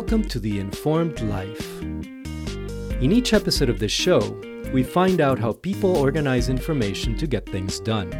Welcome 0.00 0.28
to 0.28 0.40
The 0.40 0.58
Informed 0.58 1.20
Life. 1.20 1.82
In 1.82 3.12
each 3.12 3.34
episode 3.34 3.68
of 3.68 3.78
this 3.78 3.92
show, 3.92 4.20
we 4.72 4.82
find 4.82 5.20
out 5.20 5.38
how 5.38 5.52
people 5.52 5.94
organize 5.94 6.48
information 6.48 7.18
to 7.18 7.26
get 7.26 7.46
things 7.46 7.78
done. 7.80 8.10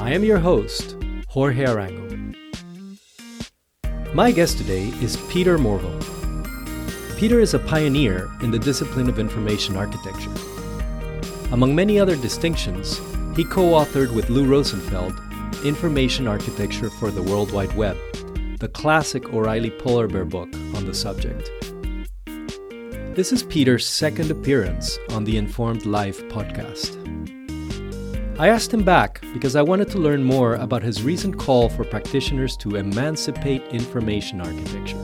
I 0.00 0.12
am 0.12 0.24
your 0.24 0.40
host, 0.40 0.96
Jorge 1.28 1.66
Arango. 1.66 2.34
My 4.12 4.32
guest 4.32 4.58
today 4.58 4.88
is 5.00 5.16
Peter 5.30 5.56
Morville. 5.56 6.00
Peter 7.16 7.38
is 7.38 7.54
a 7.54 7.60
pioneer 7.60 8.28
in 8.42 8.50
the 8.50 8.58
discipline 8.58 9.08
of 9.08 9.20
information 9.20 9.76
architecture. 9.76 10.34
Among 11.52 11.76
many 11.76 12.00
other 12.00 12.16
distinctions, 12.16 12.98
he 13.36 13.44
co 13.44 13.66
authored 13.66 14.12
with 14.12 14.28
Lou 14.30 14.46
Rosenfeld 14.46 15.14
Information 15.64 16.26
Architecture 16.26 16.90
for 16.90 17.12
the 17.12 17.22
World 17.22 17.52
Wide 17.52 17.76
Web 17.76 17.96
the 18.60 18.68
classic 18.68 19.32
O'Reilly 19.32 19.70
Polar 19.70 20.06
Bear 20.06 20.26
book 20.26 20.54
on 20.74 20.84
the 20.84 20.92
subject. 20.92 21.50
This 23.16 23.32
is 23.32 23.42
Peter's 23.42 23.86
second 23.86 24.30
appearance 24.30 24.98
on 25.12 25.24
the 25.24 25.38
Informed 25.38 25.86
Life 25.86 26.22
podcast. 26.28 26.98
I 28.38 28.48
asked 28.48 28.72
him 28.72 28.84
back 28.84 29.22
because 29.32 29.56
I 29.56 29.62
wanted 29.62 29.88
to 29.90 29.98
learn 29.98 30.22
more 30.22 30.56
about 30.56 30.82
his 30.82 31.02
recent 31.02 31.38
call 31.38 31.70
for 31.70 31.84
practitioners 31.84 32.54
to 32.58 32.76
emancipate 32.76 33.62
information 33.68 34.42
architecture. 34.42 34.98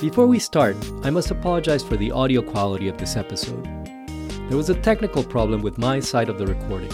Before 0.00 0.26
we 0.26 0.38
start, 0.38 0.76
I 1.02 1.10
must 1.10 1.30
apologize 1.30 1.82
for 1.82 1.98
the 1.98 2.10
audio 2.10 2.40
quality 2.40 2.88
of 2.88 2.96
this 2.96 3.16
episode. 3.16 3.64
There 4.48 4.56
was 4.56 4.70
a 4.70 4.80
technical 4.80 5.22
problem 5.22 5.60
with 5.60 5.76
my 5.76 6.00
side 6.00 6.30
of 6.30 6.38
the 6.38 6.46
recording. 6.46 6.92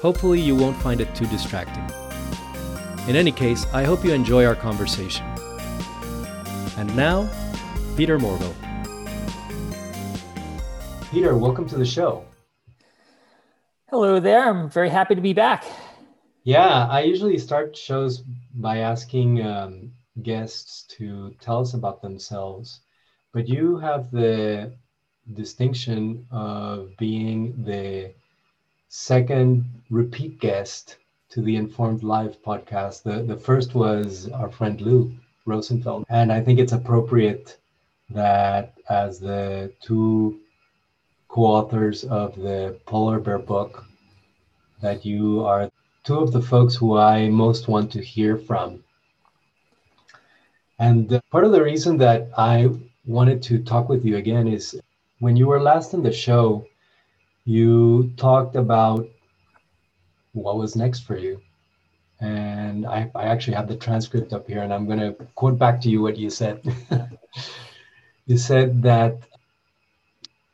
Hopefully, 0.00 0.40
you 0.40 0.56
won't 0.56 0.82
find 0.82 1.00
it 1.00 1.14
too 1.14 1.26
distracting. 1.26 2.01
In 3.08 3.16
any 3.16 3.32
case, 3.32 3.66
I 3.72 3.82
hope 3.82 4.04
you 4.04 4.12
enjoy 4.12 4.44
our 4.46 4.54
conversation. 4.54 5.26
And 6.76 6.94
now, 6.94 7.28
Peter 7.96 8.16
Morville. 8.16 8.54
Peter, 11.10 11.36
welcome 11.36 11.68
to 11.68 11.76
the 11.76 11.84
show. 11.84 12.24
Hello 13.90 14.20
there. 14.20 14.48
I'm 14.48 14.70
very 14.70 14.88
happy 14.88 15.16
to 15.16 15.20
be 15.20 15.32
back. 15.32 15.64
Yeah, 16.44 16.86
I 16.86 17.00
usually 17.00 17.38
start 17.38 17.76
shows 17.76 18.22
by 18.54 18.78
asking 18.78 19.44
um, 19.44 19.90
guests 20.22 20.84
to 20.96 21.34
tell 21.40 21.60
us 21.60 21.74
about 21.74 22.02
themselves, 22.02 22.82
but 23.32 23.48
you 23.48 23.78
have 23.78 24.12
the 24.12 24.74
distinction 25.34 26.24
of 26.30 26.96
being 26.98 27.64
the 27.64 28.12
second 28.88 29.64
repeat 29.90 30.38
guest 30.38 30.98
to 31.32 31.40
the 31.40 31.56
Informed 31.56 32.02
Life 32.02 32.42
podcast. 32.42 33.04
The, 33.04 33.22
the 33.22 33.38
first 33.38 33.74
was 33.74 34.28
our 34.32 34.50
friend 34.50 34.78
Lou 34.82 35.14
Rosenfeld. 35.46 36.04
And 36.10 36.30
I 36.30 36.42
think 36.42 36.58
it's 36.58 36.72
appropriate 36.72 37.56
that 38.10 38.74
as 38.90 39.18
the 39.18 39.72
two 39.80 40.40
co-authors 41.28 42.04
of 42.04 42.36
the 42.36 42.78
Polar 42.84 43.18
Bear 43.18 43.38
book, 43.38 43.86
that 44.82 45.06
you 45.06 45.42
are 45.46 45.70
two 46.04 46.18
of 46.18 46.32
the 46.32 46.42
folks 46.42 46.74
who 46.74 46.98
I 46.98 47.30
most 47.30 47.66
want 47.66 47.90
to 47.92 48.02
hear 48.02 48.36
from. 48.36 48.84
And 50.78 51.18
part 51.30 51.44
of 51.44 51.52
the 51.52 51.62
reason 51.62 51.96
that 51.98 52.28
I 52.36 52.68
wanted 53.06 53.42
to 53.44 53.62
talk 53.62 53.88
with 53.88 54.04
you 54.04 54.18
again 54.18 54.48
is 54.48 54.78
when 55.20 55.36
you 55.36 55.46
were 55.46 55.62
last 55.62 55.94
in 55.94 56.02
the 56.02 56.12
show, 56.12 56.66
you 57.46 58.12
talked 58.18 58.54
about 58.54 59.08
what 60.32 60.56
was 60.56 60.76
next 60.76 61.00
for 61.00 61.16
you. 61.16 61.40
And 62.20 62.86
I, 62.86 63.10
I 63.14 63.24
actually 63.24 63.54
have 63.54 63.68
the 63.68 63.76
transcript 63.76 64.32
up 64.32 64.46
here, 64.46 64.62
and 64.62 64.72
I'm 64.72 64.86
going 64.86 65.00
to 65.00 65.12
quote 65.34 65.58
back 65.58 65.80
to 65.82 65.88
you 65.88 66.00
what 66.02 66.16
you 66.16 66.30
said. 66.30 66.62
you 68.26 68.38
said 68.38 68.82
that, 68.82 69.18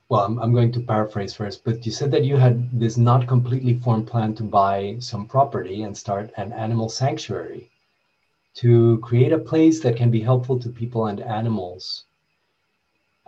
well, 0.08 0.24
I'm, 0.24 0.38
I'm 0.38 0.52
going 0.52 0.72
to 0.72 0.80
paraphrase 0.80 1.34
first, 1.34 1.64
but 1.64 1.84
you 1.84 1.92
said 1.92 2.10
that 2.12 2.24
you 2.24 2.36
had 2.36 2.80
this 2.80 2.96
not 2.96 3.28
completely 3.28 3.74
formed 3.78 4.06
plan 4.06 4.34
to 4.36 4.42
buy 4.42 4.96
some 5.00 5.26
property 5.26 5.82
and 5.82 5.96
start 5.96 6.30
an 6.36 6.52
animal 6.52 6.88
sanctuary 6.88 7.70
to 8.54 8.98
create 8.98 9.32
a 9.32 9.38
place 9.38 9.80
that 9.80 9.96
can 9.96 10.10
be 10.10 10.20
helpful 10.20 10.58
to 10.58 10.68
people 10.70 11.06
and 11.06 11.20
animals. 11.20 12.04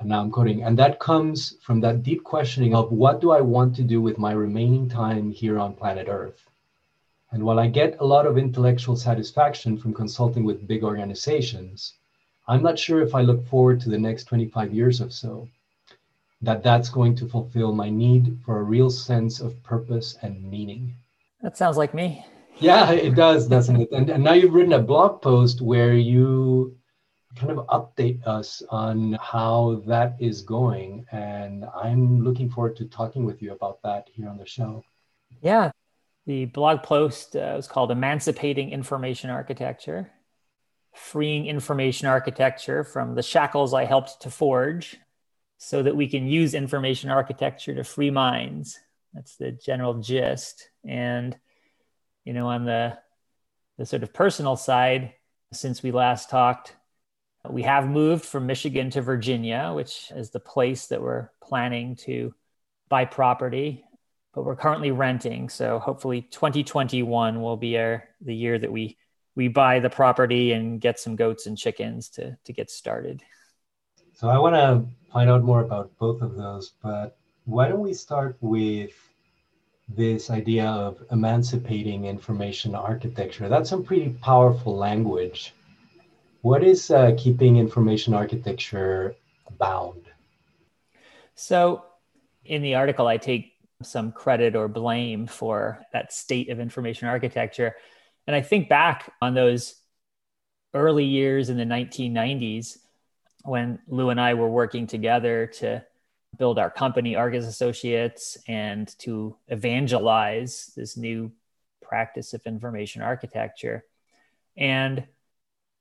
And 0.00 0.08
now 0.08 0.22
I'm 0.22 0.32
coding. 0.32 0.62
and 0.62 0.78
that 0.78 0.98
comes 0.98 1.58
from 1.60 1.80
that 1.80 2.02
deep 2.02 2.24
questioning 2.24 2.74
of 2.74 2.90
what 2.90 3.20
do 3.20 3.32
I 3.32 3.42
want 3.42 3.76
to 3.76 3.82
do 3.82 4.00
with 4.00 4.16
my 4.16 4.32
remaining 4.32 4.88
time 4.88 5.30
here 5.30 5.58
on 5.58 5.74
planet 5.74 6.08
Earth? 6.08 6.42
And 7.32 7.44
while 7.44 7.60
I 7.60 7.68
get 7.68 8.00
a 8.00 8.04
lot 8.04 8.26
of 8.26 8.38
intellectual 8.38 8.96
satisfaction 8.96 9.76
from 9.76 9.92
consulting 9.92 10.42
with 10.42 10.66
big 10.66 10.82
organizations, 10.82 11.94
I'm 12.48 12.62
not 12.62 12.78
sure 12.78 13.02
if 13.02 13.14
I 13.14 13.20
look 13.20 13.46
forward 13.46 13.78
to 13.82 13.90
the 13.90 13.98
next 13.98 14.24
25 14.24 14.72
years 14.72 15.02
or 15.02 15.10
so, 15.10 15.48
that 16.40 16.62
that's 16.62 16.88
going 16.88 17.14
to 17.16 17.28
fulfill 17.28 17.74
my 17.74 17.90
need 17.90 18.38
for 18.44 18.58
a 18.58 18.62
real 18.62 18.90
sense 18.90 19.40
of 19.40 19.62
purpose 19.62 20.16
and 20.22 20.42
meaning. 20.42 20.96
That 21.42 21.58
sounds 21.58 21.76
like 21.76 21.92
me. 21.92 22.24
Yeah, 22.58 22.90
it 22.90 23.14
does, 23.14 23.46
doesn't 23.46 23.76
it? 23.82 23.92
And, 23.92 24.08
and 24.08 24.24
now 24.24 24.32
you've 24.32 24.54
written 24.54 24.72
a 24.72 24.78
blog 24.78 25.20
post 25.20 25.60
where 25.60 25.94
you 25.94 26.76
kind 27.36 27.52
of 27.52 27.66
update 27.68 28.26
us 28.26 28.62
on 28.70 29.16
how 29.20 29.82
that 29.86 30.16
is 30.18 30.42
going. 30.42 31.06
And 31.12 31.64
I'm 31.74 32.22
looking 32.22 32.50
forward 32.50 32.76
to 32.76 32.86
talking 32.86 33.24
with 33.24 33.40
you 33.40 33.52
about 33.52 33.82
that 33.82 34.08
here 34.12 34.28
on 34.28 34.36
the 34.38 34.46
show. 34.46 34.84
Yeah, 35.42 35.70
the 36.26 36.46
blog 36.46 36.82
post 36.82 37.36
uh, 37.36 37.52
was 37.56 37.68
called 37.68 37.90
Emancipating 37.90 38.70
Information 38.70 39.30
Architecture, 39.30 40.10
freeing 40.92 41.46
information 41.46 42.08
architecture 42.08 42.84
from 42.84 43.14
the 43.14 43.22
shackles 43.22 43.74
I 43.74 43.84
helped 43.84 44.22
to 44.22 44.30
forge 44.30 44.96
so 45.58 45.82
that 45.82 45.96
we 45.96 46.08
can 46.08 46.26
use 46.26 46.54
information 46.54 47.10
architecture 47.10 47.74
to 47.74 47.84
free 47.84 48.10
minds. 48.10 48.78
That's 49.14 49.36
the 49.36 49.52
general 49.52 49.94
gist. 49.94 50.70
And, 50.86 51.36
you 52.24 52.32
know, 52.32 52.48
on 52.48 52.64
the, 52.64 52.98
the 53.78 53.86
sort 53.86 54.02
of 54.02 54.12
personal 54.12 54.56
side, 54.56 55.14
since 55.52 55.82
we 55.82 55.90
last 55.90 56.30
talked, 56.30 56.76
we 57.48 57.62
have 57.62 57.88
moved 57.88 58.24
from 58.24 58.46
Michigan 58.46 58.90
to 58.90 59.02
Virginia, 59.02 59.72
which 59.74 60.12
is 60.14 60.30
the 60.30 60.40
place 60.40 60.88
that 60.88 61.00
we're 61.00 61.30
planning 61.40 61.96
to 61.96 62.34
buy 62.88 63.04
property 63.04 63.84
but 64.34 64.44
we're 64.44 64.56
currently 64.56 64.90
renting. 64.90 65.48
So 65.48 65.78
hopefully 65.78 66.22
2021 66.22 67.40
will 67.40 67.56
be 67.56 67.78
our 67.78 68.08
the 68.20 68.34
year 68.34 68.58
that 68.58 68.70
we 68.70 68.96
we 69.34 69.48
buy 69.48 69.80
the 69.80 69.90
property 69.90 70.52
and 70.52 70.80
get 70.80 70.98
some 70.98 71.16
goats 71.16 71.46
and 71.46 71.56
chickens 71.56 72.08
to 72.10 72.36
to 72.44 72.52
get 72.52 72.70
started. 72.70 73.22
So 74.14 74.28
I 74.28 74.38
want 74.38 74.54
to 74.54 74.84
find 75.12 75.30
out 75.30 75.42
more 75.42 75.62
about 75.62 75.96
both 75.98 76.20
of 76.20 76.36
those, 76.36 76.72
but 76.82 77.16
why 77.44 77.68
don't 77.68 77.80
we 77.80 77.94
start 77.94 78.36
with 78.40 78.92
this 79.88 80.30
idea 80.30 80.66
of 80.66 81.02
emancipating 81.10 82.04
information 82.04 82.74
architecture? 82.74 83.48
That's 83.48 83.70
some 83.70 83.82
pretty 83.82 84.10
powerful 84.10 84.76
language. 84.76 85.54
What 86.42 86.64
is 86.64 86.90
uh, 86.90 87.12
keeping 87.18 87.56
information 87.56 88.14
architecture 88.14 89.14
bound? 89.58 90.06
So, 91.34 91.84
in 92.44 92.62
the 92.62 92.76
article, 92.76 93.06
I 93.06 93.18
take 93.18 93.52
some 93.82 94.12
credit 94.12 94.56
or 94.56 94.68
blame 94.68 95.26
for 95.26 95.84
that 95.92 96.12
state 96.12 96.48
of 96.48 96.60
information 96.60 97.08
architecture. 97.08 97.76
And 98.26 98.34
I 98.34 98.40
think 98.40 98.68
back 98.68 99.12
on 99.20 99.34
those 99.34 99.74
early 100.72 101.04
years 101.04 101.50
in 101.50 101.56
the 101.56 101.64
1990s 101.64 102.78
when 103.44 103.78
Lou 103.88 104.10
and 104.10 104.20
I 104.20 104.34
were 104.34 104.48
working 104.48 104.86
together 104.86 105.46
to 105.46 105.84
build 106.36 106.58
our 106.58 106.70
company, 106.70 107.16
Argus 107.16 107.46
Associates, 107.46 108.38
and 108.46 108.88
to 108.98 109.36
evangelize 109.48 110.72
this 110.76 110.96
new 110.96 111.32
practice 111.82 112.34
of 112.34 112.46
information 112.46 113.02
architecture. 113.02 113.84
And 114.56 115.04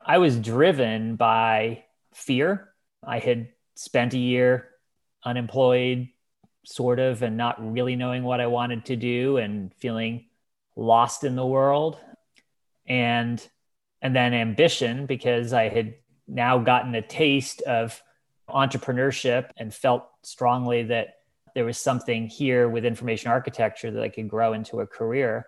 I 0.02 0.18
was 0.18 0.40
driven 0.40 1.16
by 1.16 1.86
fear. 2.14 2.70
I 3.04 3.20
had 3.20 3.50
spent 3.76 4.14
a 4.14 4.18
year 4.18 4.70
unemployed, 5.24 6.10
sort 6.66 7.00
of 7.00 7.22
and 7.22 7.38
not 7.38 7.74
really 7.74 7.96
knowing 7.96 8.24
what 8.24 8.42
I 8.42 8.48
wanted 8.48 8.86
to 8.86 8.96
do 8.96 9.38
and 9.38 9.74
feeling 9.76 10.26
lost 10.76 11.24
in 11.24 11.36
the 11.36 11.46
world 11.46 11.98
and 12.88 13.46
and 14.02 14.16
then 14.16 14.34
ambition 14.34 15.06
because 15.06 15.52
I 15.52 15.68
had 15.70 15.96
now 16.28 16.58
gotten 16.60 16.96
a 16.96 17.02
taste 17.02 17.62
of 17.62 18.02
entrepreneurship 18.50 19.50
and 19.58 19.74
felt 19.74 20.08
strongly 20.24 20.84
that 20.84 21.16
there 21.54 21.66
was 21.66 21.78
something 21.78 22.28
here 22.28 22.70
with 22.70 22.86
information 22.86 23.30
architecture 23.30 23.92
that 23.92 24.04
I 24.04 24.10
could 24.10 24.30
grow 24.30 24.54
into 24.54 24.80
a 24.80 24.88
career. 24.88 25.48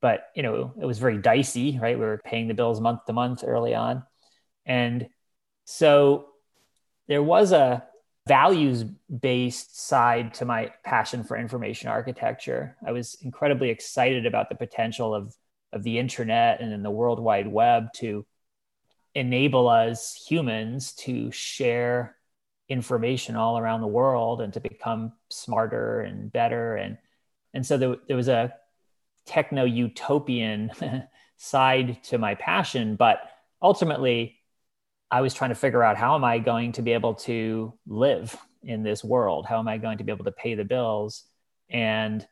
But 0.00 0.26
you 0.34 0.42
know, 0.42 0.72
it 0.80 0.86
was 0.86 0.98
very 0.98 1.18
dicey, 1.18 1.78
right? 1.80 1.98
We 1.98 2.04
were 2.04 2.20
paying 2.24 2.48
the 2.48 2.54
bills 2.54 2.80
month 2.80 3.04
to 3.06 3.12
month 3.12 3.44
early 3.46 3.74
on. 3.74 4.02
And 4.64 5.08
so 5.64 6.26
there 7.08 7.22
was 7.22 7.52
a 7.52 7.84
values 8.26 8.84
based 8.84 9.78
side 9.78 10.34
to 10.34 10.44
my 10.44 10.70
passion 10.84 11.24
for 11.24 11.36
information 11.36 11.88
architecture. 11.88 12.76
I 12.86 12.92
was 12.92 13.16
incredibly 13.22 13.70
excited 13.70 14.26
about 14.26 14.48
the 14.48 14.54
potential 14.54 15.14
of, 15.14 15.34
of 15.72 15.82
the 15.82 15.98
internet 15.98 16.60
and 16.60 16.70
then 16.70 16.82
the 16.82 16.90
World 16.90 17.18
Wide 17.18 17.48
Web 17.48 17.92
to 17.94 18.24
enable 19.14 19.68
us 19.68 20.14
humans 20.28 20.92
to 20.92 21.30
share 21.32 22.16
information 22.68 23.34
all 23.34 23.58
around 23.58 23.80
the 23.80 23.88
world 23.88 24.40
and 24.40 24.52
to 24.52 24.60
become 24.60 25.12
smarter 25.28 26.00
and 26.00 26.32
better 26.32 26.76
and 26.76 26.98
and 27.52 27.66
so 27.66 27.76
there, 27.76 27.96
there 28.06 28.16
was 28.16 28.28
a 28.28 28.54
techno 29.30 29.64
utopian 29.64 30.70
side 31.36 32.02
to 32.02 32.18
my 32.18 32.34
passion 32.34 32.96
but 32.96 33.18
ultimately 33.62 34.36
i 35.10 35.20
was 35.20 35.32
trying 35.32 35.50
to 35.50 35.54
figure 35.54 35.82
out 35.82 35.96
how 35.96 36.14
am 36.14 36.24
i 36.24 36.38
going 36.38 36.72
to 36.72 36.82
be 36.82 36.92
able 36.92 37.14
to 37.14 37.72
live 37.86 38.36
in 38.62 38.82
this 38.82 39.02
world 39.04 39.46
how 39.46 39.58
am 39.58 39.68
i 39.68 39.78
going 39.78 39.98
to 39.98 40.04
be 40.04 40.12
able 40.12 40.24
to 40.24 40.32
pay 40.32 40.54
the 40.54 40.64
bills 40.64 41.24
and 41.70 42.26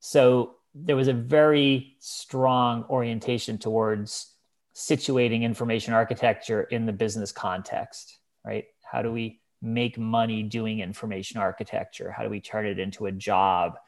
so 0.00 0.56
there 0.74 0.96
was 0.96 1.08
a 1.08 1.12
very 1.12 1.96
strong 2.00 2.84
orientation 2.90 3.58
towards 3.58 4.32
situating 4.74 5.42
information 5.42 5.94
architecture 5.94 6.62
in 6.64 6.84
the 6.84 6.92
business 6.92 7.32
context, 7.32 8.18
right? 8.44 8.64
How 8.84 9.00
do 9.00 9.10
we 9.10 9.40
make 9.62 9.98
money 9.98 10.42
doing 10.42 10.80
information 10.80 11.40
architecture? 11.40 12.10
How 12.10 12.22
do 12.22 12.28
we 12.28 12.40
turn 12.40 12.66
it 12.66 12.78
into 12.78 13.06
a 13.06 13.12
job, 13.12 13.78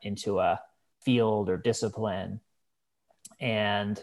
into 0.00 0.40
a 0.40 0.58
field 1.08 1.48
or 1.48 1.56
discipline? 1.56 2.40
And 3.40 3.98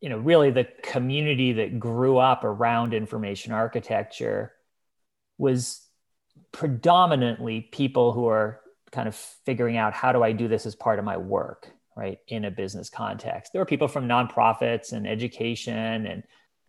you 0.00 0.08
know, 0.08 0.18
really 0.18 0.52
the 0.52 0.68
community 0.84 1.54
that 1.54 1.80
grew 1.80 2.18
up 2.18 2.44
around 2.44 2.94
information 2.94 3.52
architecture 3.52 4.52
was 5.36 5.84
predominantly 6.52 7.60
people 7.60 8.12
who 8.12 8.28
are 8.28 8.60
kind 8.92 9.08
of 9.08 9.16
figuring 9.16 9.76
out 9.76 9.92
how 9.92 10.12
do 10.12 10.22
I 10.22 10.30
do 10.30 10.46
this 10.46 10.64
as 10.64 10.76
part 10.76 11.00
of 11.00 11.04
my 11.04 11.16
work 11.16 11.68
right 11.96 12.18
in 12.28 12.44
a 12.44 12.50
business 12.50 12.88
context 12.88 13.52
there 13.52 13.60
were 13.60 13.66
people 13.66 13.88
from 13.88 14.06
nonprofits 14.06 14.92
and 14.92 15.06
education 15.06 16.06
and 16.06 16.22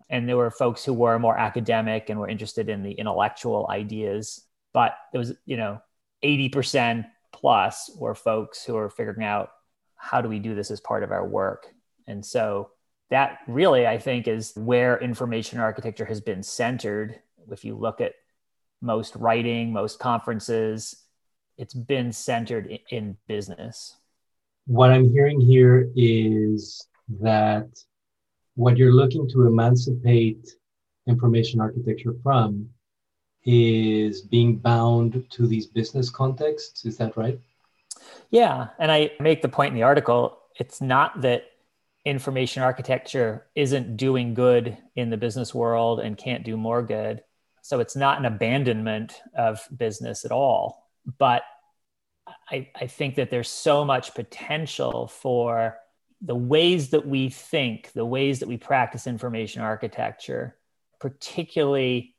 and 0.09 0.27
there 0.27 0.35
were 0.35 0.49
folks 0.49 0.83
who 0.83 0.91
were 0.91 1.19
more 1.19 1.37
academic 1.37 2.09
and 2.09 2.19
were 2.19 2.27
interested 2.27 2.67
in 2.67 2.81
the 2.81 2.91
intellectual 2.91 3.67
ideas 3.69 4.41
but 4.73 4.95
there 5.11 5.19
was 5.19 5.33
you 5.45 5.55
know 5.55 5.79
80% 6.23 7.05
plus 7.31 7.91
were 7.95 8.15
folks 8.15 8.63
who 8.65 8.73
were 8.73 8.89
figuring 8.89 9.23
out 9.23 9.51
how 9.99 10.21
do 10.21 10.29
we 10.29 10.39
do 10.39 10.55
this 10.55 10.71
as 10.71 10.79
part 10.81 11.03
of 11.03 11.11
our 11.11 11.27
work 11.27 11.67
and 12.07 12.25
so 12.25 12.69
that 13.11 13.39
really 13.47 13.85
i 13.85 13.97
think 13.97 14.27
is 14.27 14.53
where 14.55 14.97
information 14.99 15.59
architecture 15.59 16.05
has 16.05 16.21
been 16.21 16.41
centered 16.41 17.19
if 17.51 17.63
you 17.63 17.75
look 17.75 18.01
at 18.01 18.13
most 18.81 19.15
writing 19.15 19.71
most 19.71 19.99
conferences 19.99 21.03
it's 21.57 21.73
been 21.73 22.11
centered 22.11 22.79
in 22.89 23.15
business 23.27 23.97
what 24.69 24.91
I'm 24.91 25.09
hearing 25.09 25.41
here 25.41 25.89
is 25.95 26.87
that 27.21 27.67
what 28.53 28.77
you're 28.77 28.93
looking 28.93 29.27
to 29.29 29.47
emancipate 29.47 30.47
information 31.07 31.59
architecture 31.59 32.13
from 32.21 32.69
is 33.45 34.21
being 34.21 34.57
bound 34.57 35.25
to 35.31 35.47
these 35.47 35.65
business 35.65 36.11
contexts. 36.11 36.85
Is 36.85 36.97
that 36.97 37.17
right? 37.17 37.39
Yeah. 38.31 38.67
And 38.79 38.91
I 38.91 39.11
make 39.19 39.41
the 39.41 39.49
point 39.49 39.69
in 39.69 39.75
the 39.75 39.83
article 39.83 40.37
it's 40.59 40.81
not 40.81 41.21
that 41.21 41.45
information 42.05 42.63
architecture 42.63 43.47
isn't 43.55 43.97
doing 43.97 44.33
good 44.33 44.77
in 44.95 45.09
the 45.09 45.17
business 45.17 45.53
world 45.53 45.99
and 45.99 46.17
can't 46.17 46.43
do 46.43 46.57
more 46.57 46.81
good. 46.81 47.21
So 47.61 47.79
it's 47.79 47.95
not 47.95 48.19
an 48.19 48.25
abandonment 48.25 49.21
of 49.37 49.65
business 49.75 50.25
at 50.25 50.31
all. 50.31 50.87
But 51.17 51.43
I, 52.49 52.69
I 52.75 52.87
think 52.87 53.15
that 53.15 53.29
there's 53.29 53.49
so 53.49 53.85
much 53.85 54.13
potential 54.13 55.07
for 55.07 55.77
the 56.21 56.35
ways 56.35 56.89
that 56.89 57.07
we 57.07 57.29
think, 57.29 57.91
the 57.93 58.05
ways 58.05 58.39
that 58.39 58.49
we 58.49 58.57
practice 58.57 59.07
information 59.07 59.61
architecture, 59.61 60.57
particularly 60.99 62.15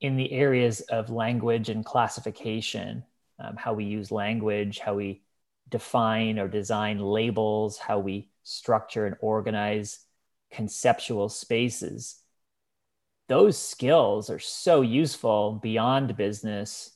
in 0.00 0.16
the 0.16 0.32
areas 0.32 0.80
of 0.80 1.10
language 1.10 1.68
and 1.68 1.84
classification, 1.84 3.04
um, 3.40 3.56
how 3.56 3.72
we 3.72 3.84
use 3.84 4.10
language, 4.10 4.78
how 4.78 4.94
we 4.94 5.22
define 5.68 6.38
or 6.38 6.48
design 6.48 6.98
labels, 6.98 7.78
how 7.78 7.98
we 7.98 8.28
structure 8.42 9.06
and 9.06 9.16
organize 9.20 10.00
conceptual 10.52 11.28
spaces. 11.28 12.16
Those 13.28 13.56
skills 13.56 14.28
are 14.28 14.40
so 14.40 14.82
useful 14.82 15.60
beyond 15.62 16.16
business, 16.16 16.90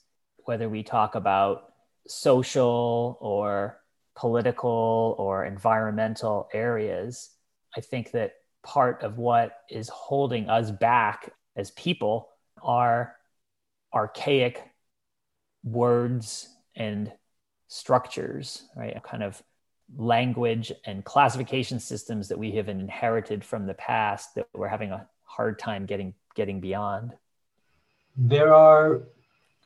whether 0.45 0.69
we 0.69 0.83
talk 0.83 1.15
about 1.15 1.73
social 2.07 3.17
or 3.21 3.81
political 4.17 5.15
or 5.19 5.45
environmental 5.45 6.49
areas, 6.53 7.31
I 7.77 7.81
think 7.81 8.13
that 8.13 8.35
part 8.63 9.03
of 9.03 9.19
what 9.19 9.59
is 9.71 9.89
holding 9.89 10.49
us 10.49 10.71
back 10.71 11.33
as 11.57 11.71
people 11.73 12.31
are 12.63 13.17
archaic 13.93 14.63
words 15.65 16.49
and 16.77 17.11
structures, 17.69 18.65
right? 18.77 18.97
A 18.97 19.01
kind 19.01 19.23
of 19.23 19.43
language 19.97 20.73
and 20.87 21.05
classification 21.05 21.81
systems 21.81 22.29
that 22.29 22.39
we 22.39 22.53
have 22.53 22.69
inherited 22.69 23.45
from 23.45 23.67
the 23.67 23.75
past 23.75 24.35
that 24.35 24.47
we're 24.55 24.69
having 24.69 24.91
a 24.91 25.07
hard 25.25 25.59
time 25.59 25.87
getting 25.87 26.15
getting 26.35 26.61
beyond. 26.61 27.13
There 28.17 28.55
are 28.55 29.03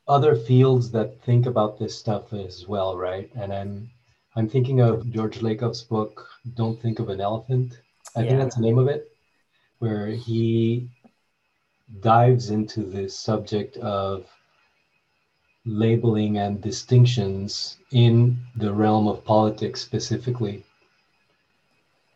other 0.07 0.35
fields 0.35 0.91
that 0.91 1.21
think 1.21 1.45
about 1.45 1.77
this 1.77 1.97
stuff 1.97 2.33
as 2.33 2.67
well, 2.67 2.97
right? 2.97 3.29
And 3.35 3.53
I'm 3.53 3.89
I'm 4.35 4.49
thinking 4.49 4.81
of 4.81 5.09
George 5.11 5.39
Lakoff's 5.39 5.83
book, 5.83 6.27
Don't 6.55 6.81
Think 6.81 6.99
of 6.99 7.09
an 7.09 7.21
Elephant. 7.21 7.79
I 8.15 8.21
yeah. 8.21 8.29
think 8.29 8.39
that's 8.39 8.55
the 8.55 8.61
name 8.61 8.77
of 8.77 8.87
it, 8.87 9.11
where 9.79 10.07
he 10.07 10.89
dives 12.01 12.49
into 12.49 12.83
this 12.83 13.17
subject 13.17 13.77
of 13.77 14.25
labeling 15.69 16.37
and 16.39 16.61
distinctions 16.61 17.77
in 17.91 18.37
the 18.55 18.73
realm 18.73 19.07
of 19.07 19.23
politics 19.23 19.81
specifically. 19.81 20.63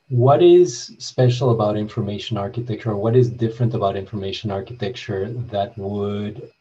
What 0.10 0.42
is 0.42 0.96
special 0.98 1.52
about 1.52 1.78
information 1.78 2.38
architecture, 2.38 2.92
or 2.92 2.98
what 2.98 3.16
is 3.16 3.30
different 3.30 3.74
about 3.74 3.96
information 3.96 4.52
architecture 4.52 5.30
that 5.30 5.78
would 5.78 6.52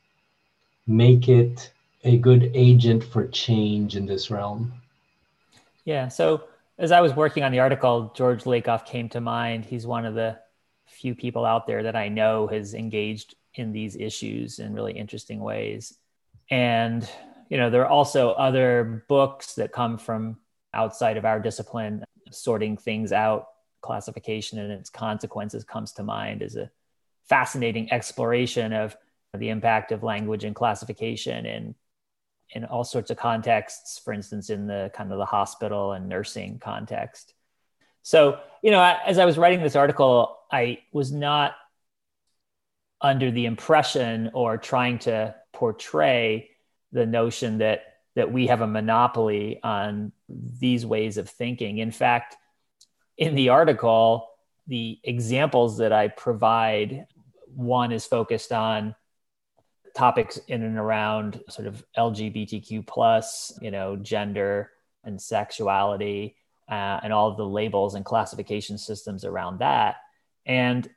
make 0.86 1.28
it 1.28 1.72
a 2.04 2.18
good 2.18 2.50
agent 2.54 3.04
for 3.04 3.26
change 3.28 3.96
in 3.96 4.06
this 4.06 4.30
realm? 4.30 4.72
Yeah. 5.84 6.08
So 6.08 6.44
as 6.78 6.92
I 6.92 7.00
was 7.00 7.14
working 7.14 7.42
on 7.42 7.52
the 7.52 7.60
article, 7.60 8.12
George 8.14 8.44
Lakoff 8.44 8.86
came 8.86 9.08
to 9.10 9.20
mind. 9.20 9.64
He's 9.64 9.86
one 9.86 10.06
of 10.06 10.14
the 10.14 10.38
few 10.86 11.14
people 11.14 11.44
out 11.44 11.66
there 11.66 11.82
that 11.82 11.96
I 11.96 12.08
know 12.08 12.46
has 12.48 12.74
engaged 12.74 13.34
in 13.54 13.72
these 13.72 13.96
issues 13.96 14.58
in 14.58 14.72
really 14.72 14.92
interesting 14.92 15.40
ways. 15.40 15.98
And, 16.52 17.08
you 17.48 17.56
know, 17.56 17.70
there 17.70 17.82
are 17.82 17.88
also 17.88 18.30
other 18.32 19.04
books 19.08 19.54
that 19.54 19.72
come 19.72 19.96
from 19.96 20.36
outside 20.74 21.16
of 21.16 21.24
our 21.24 21.40
discipline, 21.40 22.04
sorting 22.30 22.76
things 22.76 23.10
out, 23.10 23.46
classification 23.82 24.58
and 24.58 24.72
its 24.72 24.88
consequences 24.88 25.64
comes 25.64 25.92
to 25.92 26.02
mind 26.02 26.42
as 26.42 26.56
a 26.56 26.70
fascinating 27.28 27.92
exploration 27.92 28.72
of 28.72 28.96
the 29.36 29.48
impact 29.48 29.92
of 29.92 30.02
language 30.02 30.44
and 30.44 30.54
classification 30.54 31.44
in 31.46 31.74
in 32.54 32.64
all 32.66 32.84
sorts 32.84 33.10
of 33.10 33.16
contexts 33.16 33.98
for 33.98 34.12
instance 34.12 34.50
in 34.50 34.66
the 34.66 34.90
kind 34.94 35.10
of 35.10 35.18
the 35.18 35.24
hospital 35.24 35.92
and 35.92 36.08
nursing 36.08 36.58
context. 36.58 37.34
So 38.02 38.38
you 38.62 38.70
know 38.70 38.96
as 39.04 39.18
i 39.18 39.24
was 39.24 39.36
writing 39.38 39.62
this 39.62 39.76
article 39.76 40.38
i 40.50 40.78
was 40.92 41.10
not 41.12 41.54
under 43.00 43.30
the 43.30 43.46
impression 43.46 44.30
or 44.32 44.56
trying 44.58 44.98
to 45.00 45.34
portray 45.52 46.50
the 46.92 47.06
notion 47.06 47.58
that 47.58 47.84
that 48.14 48.30
we 48.30 48.46
have 48.46 48.60
a 48.60 48.66
monopoly 48.66 49.58
on 49.62 50.12
these 50.28 50.84
ways 50.84 51.16
of 51.16 51.28
thinking 51.28 51.78
in 51.78 51.90
fact 51.90 52.36
in 53.16 53.34
the 53.34 53.48
article 53.48 54.28
the 54.66 54.98
examples 55.04 55.78
that 55.78 55.92
i 55.92 56.08
provide 56.08 57.06
one 57.54 57.92
is 57.92 58.06
focused 58.06 58.52
on 58.52 58.94
topics 59.94 60.38
in 60.48 60.62
and 60.62 60.78
around 60.78 61.40
sort 61.48 61.68
of 61.68 61.84
LGBTQ 61.96 62.86
plus, 62.86 63.56
you 63.60 63.70
know, 63.70 63.96
gender 63.96 64.70
and 65.04 65.20
sexuality, 65.20 66.36
uh, 66.68 67.00
and 67.02 67.12
all 67.12 67.34
the 67.34 67.44
labels 67.44 67.94
and 67.94 68.04
classification 68.04 68.78
systems 68.78 69.24
around 69.24 69.58
that. 69.58 69.96
And 70.46 70.88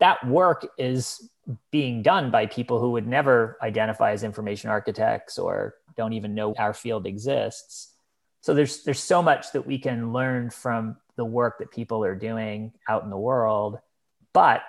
that 0.00 0.26
work 0.26 0.66
is 0.78 1.30
being 1.70 2.02
done 2.02 2.30
by 2.30 2.46
people 2.46 2.80
who 2.80 2.92
would 2.92 3.06
never 3.06 3.58
identify 3.62 4.12
as 4.12 4.22
information 4.22 4.70
architects 4.70 5.38
or 5.38 5.74
don't 5.96 6.14
even 6.14 6.34
know 6.34 6.54
our 6.58 6.74
field 6.74 7.06
exists. 7.06 7.92
So 8.40 8.54
there's 8.54 8.82
there's 8.82 9.02
so 9.02 9.22
much 9.22 9.52
that 9.52 9.66
we 9.66 9.78
can 9.78 10.12
learn 10.12 10.50
from 10.50 10.96
the 11.16 11.24
work 11.24 11.58
that 11.58 11.70
people 11.70 12.04
are 12.04 12.14
doing 12.14 12.72
out 12.88 13.04
in 13.04 13.10
the 13.10 13.18
world. 13.18 13.78
But 14.32 14.62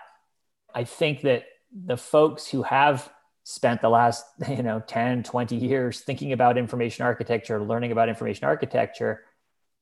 I 0.74 0.84
think 0.84 1.22
that 1.22 1.46
the 1.74 1.98
folks 1.98 2.48
who 2.48 2.64
have 2.64 3.10
spent 3.44 3.82
the 3.82 3.90
last 3.90 4.26
you 4.50 4.64
know 4.64 4.82
10 4.86 5.24
20 5.24 5.56
years 5.56 6.02
thinking 6.02 6.34
about 6.34 6.58
information 6.58 7.06
architecture 7.06 7.62
learning 7.62 7.92
about 7.92 8.10
information 8.10 8.46
architecture 8.46 9.24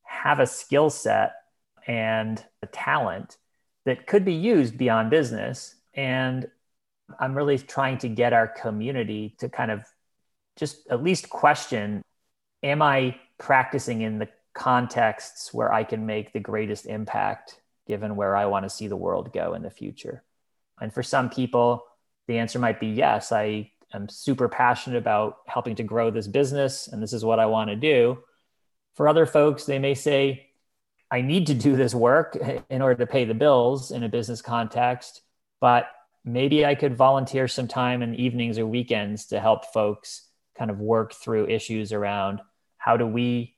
have 0.02 0.38
a 0.38 0.46
skill 0.46 0.90
set 0.90 1.34
and 1.86 2.44
a 2.62 2.66
talent 2.66 3.36
that 3.84 4.06
could 4.06 4.24
be 4.24 4.34
used 4.34 4.76
beyond 4.78 5.10
business 5.10 5.74
And 5.94 6.48
I'm 7.18 7.34
really 7.34 7.58
trying 7.58 7.98
to 7.98 8.08
get 8.08 8.32
our 8.32 8.48
community 8.48 9.36
to 9.38 9.48
kind 9.48 9.70
of 9.70 9.84
just 10.56 10.86
at 10.90 11.02
least 11.02 11.28
question 11.28 12.02
Am 12.62 12.80
I 12.80 13.16
practicing 13.36 14.00
in 14.00 14.18
the 14.18 14.28
contexts 14.54 15.52
where 15.52 15.70
I 15.70 15.84
can 15.84 16.06
make 16.06 16.32
the 16.32 16.40
greatest 16.40 16.86
impact 16.86 17.60
given 17.86 18.16
where 18.16 18.34
I 18.34 18.46
want 18.46 18.64
to 18.64 18.70
see 18.70 18.88
the 18.88 18.96
world 18.96 19.34
go 19.34 19.52
in 19.52 19.62
the 19.62 19.70
future? 19.70 20.22
And 20.80 20.92
for 20.92 21.02
some 21.02 21.28
people, 21.28 21.84
the 22.26 22.38
answer 22.38 22.58
might 22.58 22.80
be 22.80 22.86
yes, 22.86 23.32
I 23.32 23.70
am 23.92 24.08
super 24.08 24.48
passionate 24.48 24.96
about 24.96 25.40
helping 25.46 25.74
to 25.76 25.82
grow 25.82 26.10
this 26.10 26.26
business 26.26 26.88
and 26.88 27.02
this 27.02 27.12
is 27.12 27.22
what 27.22 27.38
I 27.38 27.46
want 27.46 27.68
to 27.68 27.76
do. 27.76 28.18
For 28.94 29.08
other 29.08 29.26
folks, 29.26 29.64
they 29.64 29.78
may 29.78 29.94
say, 29.94 30.46
I 31.14 31.20
need 31.20 31.46
to 31.46 31.54
do 31.54 31.76
this 31.76 31.94
work 31.94 32.36
in 32.68 32.82
order 32.82 32.96
to 32.96 33.06
pay 33.06 33.24
the 33.24 33.34
bills 33.34 33.92
in 33.92 34.02
a 34.02 34.08
business 34.08 34.42
context, 34.42 35.22
but 35.60 35.86
maybe 36.24 36.66
I 36.66 36.74
could 36.74 36.96
volunteer 36.96 37.46
some 37.46 37.68
time 37.68 38.02
in 38.02 38.16
evenings 38.16 38.58
or 38.58 38.66
weekends 38.66 39.26
to 39.26 39.38
help 39.38 39.72
folks 39.72 40.28
kind 40.58 40.72
of 40.72 40.80
work 40.80 41.12
through 41.12 41.46
issues 41.46 41.92
around 41.92 42.40
how 42.78 42.96
do 42.96 43.06
we 43.06 43.54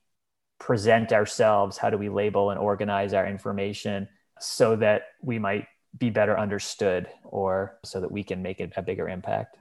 present 0.58 1.14
ourselves? 1.14 1.78
How 1.78 1.88
do 1.88 1.96
we 1.96 2.10
label 2.10 2.50
and 2.50 2.60
organize 2.60 3.14
our 3.14 3.26
information 3.26 4.06
so 4.38 4.76
that 4.76 5.04
we 5.22 5.38
might 5.38 5.66
be 5.96 6.10
better 6.10 6.38
understood 6.38 7.08
or 7.24 7.78
so 7.86 8.02
that 8.02 8.12
we 8.12 8.22
can 8.22 8.42
make 8.42 8.60
a 8.60 8.82
bigger 8.82 9.08
impact? 9.08 9.56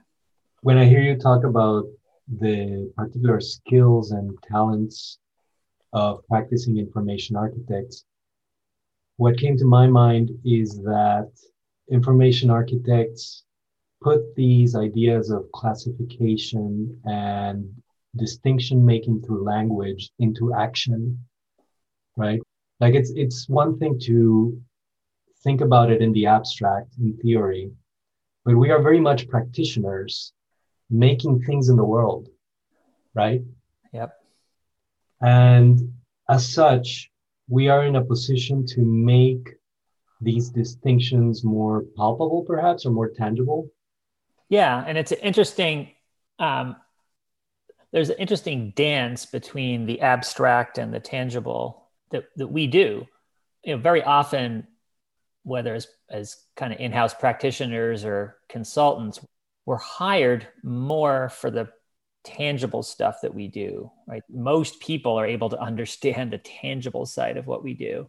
When 0.60 0.76
I 0.76 0.84
hear 0.84 1.00
you 1.00 1.16
talk 1.16 1.44
about 1.44 1.84
the 2.28 2.92
particular 2.94 3.40
skills 3.40 4.10
and 4.10 4.36
talents 4.42 5.18
of 5.96 6.26
practicing 6.28 6.76
information 6.76 7.36
architects, 7.36 8.04
what 9.16 9.38
came 9.38 9.56
to 9.56 9.64
my 9.64 9.86
mind 9.86 10.30
is 10.44 10.76
that 10.82 11.30
information 11.90 12.50
architects 12.50 13.44
put 14.02 14.20
these 14.34 14.76
ideas 14.76 15.30
of 15.30 15.50
classification 15.52 17.00
and 17.06 17.64
distinction 18.14 18.84
making 18.84 19.22
through 19.22 19.42
language 19.42 20.10
into 20.18 20.52
action 20.52 21.18
right? 22.18 22.40
Like 22.80 22.94
it's 22.94 23.12
it's 23.14 23.48
one 23.48 23.78
thing 23.78 23.98
to 24.00 24.60
think 25.44 25.60
about 25.62 25.90
it 25.90 26.02
in 26.02 26.12
the 26.12 26.26
abstract 26.26 26.90
in 26.98 27.16
theory 27.22 27.70
but 28.44 28.54
we 28.54 28.70
are 28.70 28.82
very 28.82 29.00
much 29.00 29.28
practitioners 29.28 30.32
making 30.90 31.40
things 31.40 31.70
in 31.70 31.76
the 31.76 31.90
world 31.94 32.28
right? 33.14 33.40
Yep 33.94 34.25
and 35.20 35.80
as 36.28 36.52
such 36.52 37.10
we 37.48 37.68
are 37.68 37.84
in 37.84 37.96
a 37.96 38.04
position 38.04 38.66
to 38.66 38.80
make 38.80 39.48
these 40.20 40.48
distinctions 40.48 41.44
more 41.44 41.84
palpable 41.96 42.42
perhaps 42.42 42.86
or 42.86 42.90
more 42.90 43.10
tangible. 43.10 43.68
Yeah 44.48 44.82
and 44.86 44.98
it's 44.98 45.12
interesting 45.12 45.90
um, 46.38 46.76
there's 47.92 48.10
an 48.10 48.16
interesting 48.18 48.72
dance 48.76 49.26
between 49.26 49.86
the 49.86 50.00
abstract 50.00 50.76
and 50.76 50.92
the 50.92 51.00
tangible 51.00 51.88
that, 52.10 52.24
that 52.36 52.48
we 52.48 52.66
do. 52.66 53.06
You 53.64 53.76
know 53.76 53.82
very 53.82 54.02
often 54.02 54.66
whether 55.42 55.74
as, 55.74 55.86
as 56.10 56.36
kind 56.56 56.72
of 56.72 56.80
in-house 56.80 57.14
practitioners 57.14 58.04
or 58.04 58.36
consultants 58.48 59.20
we're 59.64 59.76
hired 59.76 60.46
more 60.62 61.28
for 61.28 61.50
the 61.50 61.68
tangible 62.26 62.82
stuff 62.82 63.20
that 63.22 63.34
we 63.34 63.48
do 63.48 63.90
right? 64.06 64.22
Most 64.30 64.80
people 64.80 65.18
are 65.18 65.26
able 65.26 65.50
to 65.50 65.60
understand 65.60 66.32
the 66.32 66.38
tangible 66.38 67.06
side 67.06 67.36
of 67.36 67.46
what 67.46 67.62
we 67.62 67.74
do. 67.74 68.08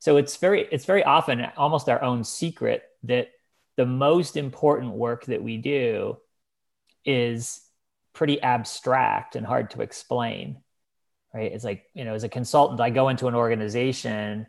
So 0.00 0.16
it's 0.16 0.36
very 0.36 0.66
it's 0.70 0.84
very 0.84 1.04
often 1.04 1.44
almost 1.56 1.88
our 1.88 2.02
own 2.02 2.24
secret 2.24 2.82
that 3.04 3.28
the 3.76 3.86
most 3.86 4.36
important 4.36 4.92
work 4.92 5.26
that 5.26 5.42
we 5.42 5.56
do 5.56 6.18
is 7.04 7.60
pretty 8.12 8.40
abstract 8.40 9.36
and 9.36 9.46
hard 9.46 9.70
to 9.70 9.82
explain 9.82 10.58
right? 11.34 11.52
It's 11.52 11.64
like 11.64 11.84
you 11.94 12.04
know 12.04 12.14
as 12.14 12.24
a 12.24 12.28
consultant 12.28 12.80
i 12.80 12.90
go 12.90 13.08
into 13.08 13.28
an 13.28 13.34
organization 13.34 14.46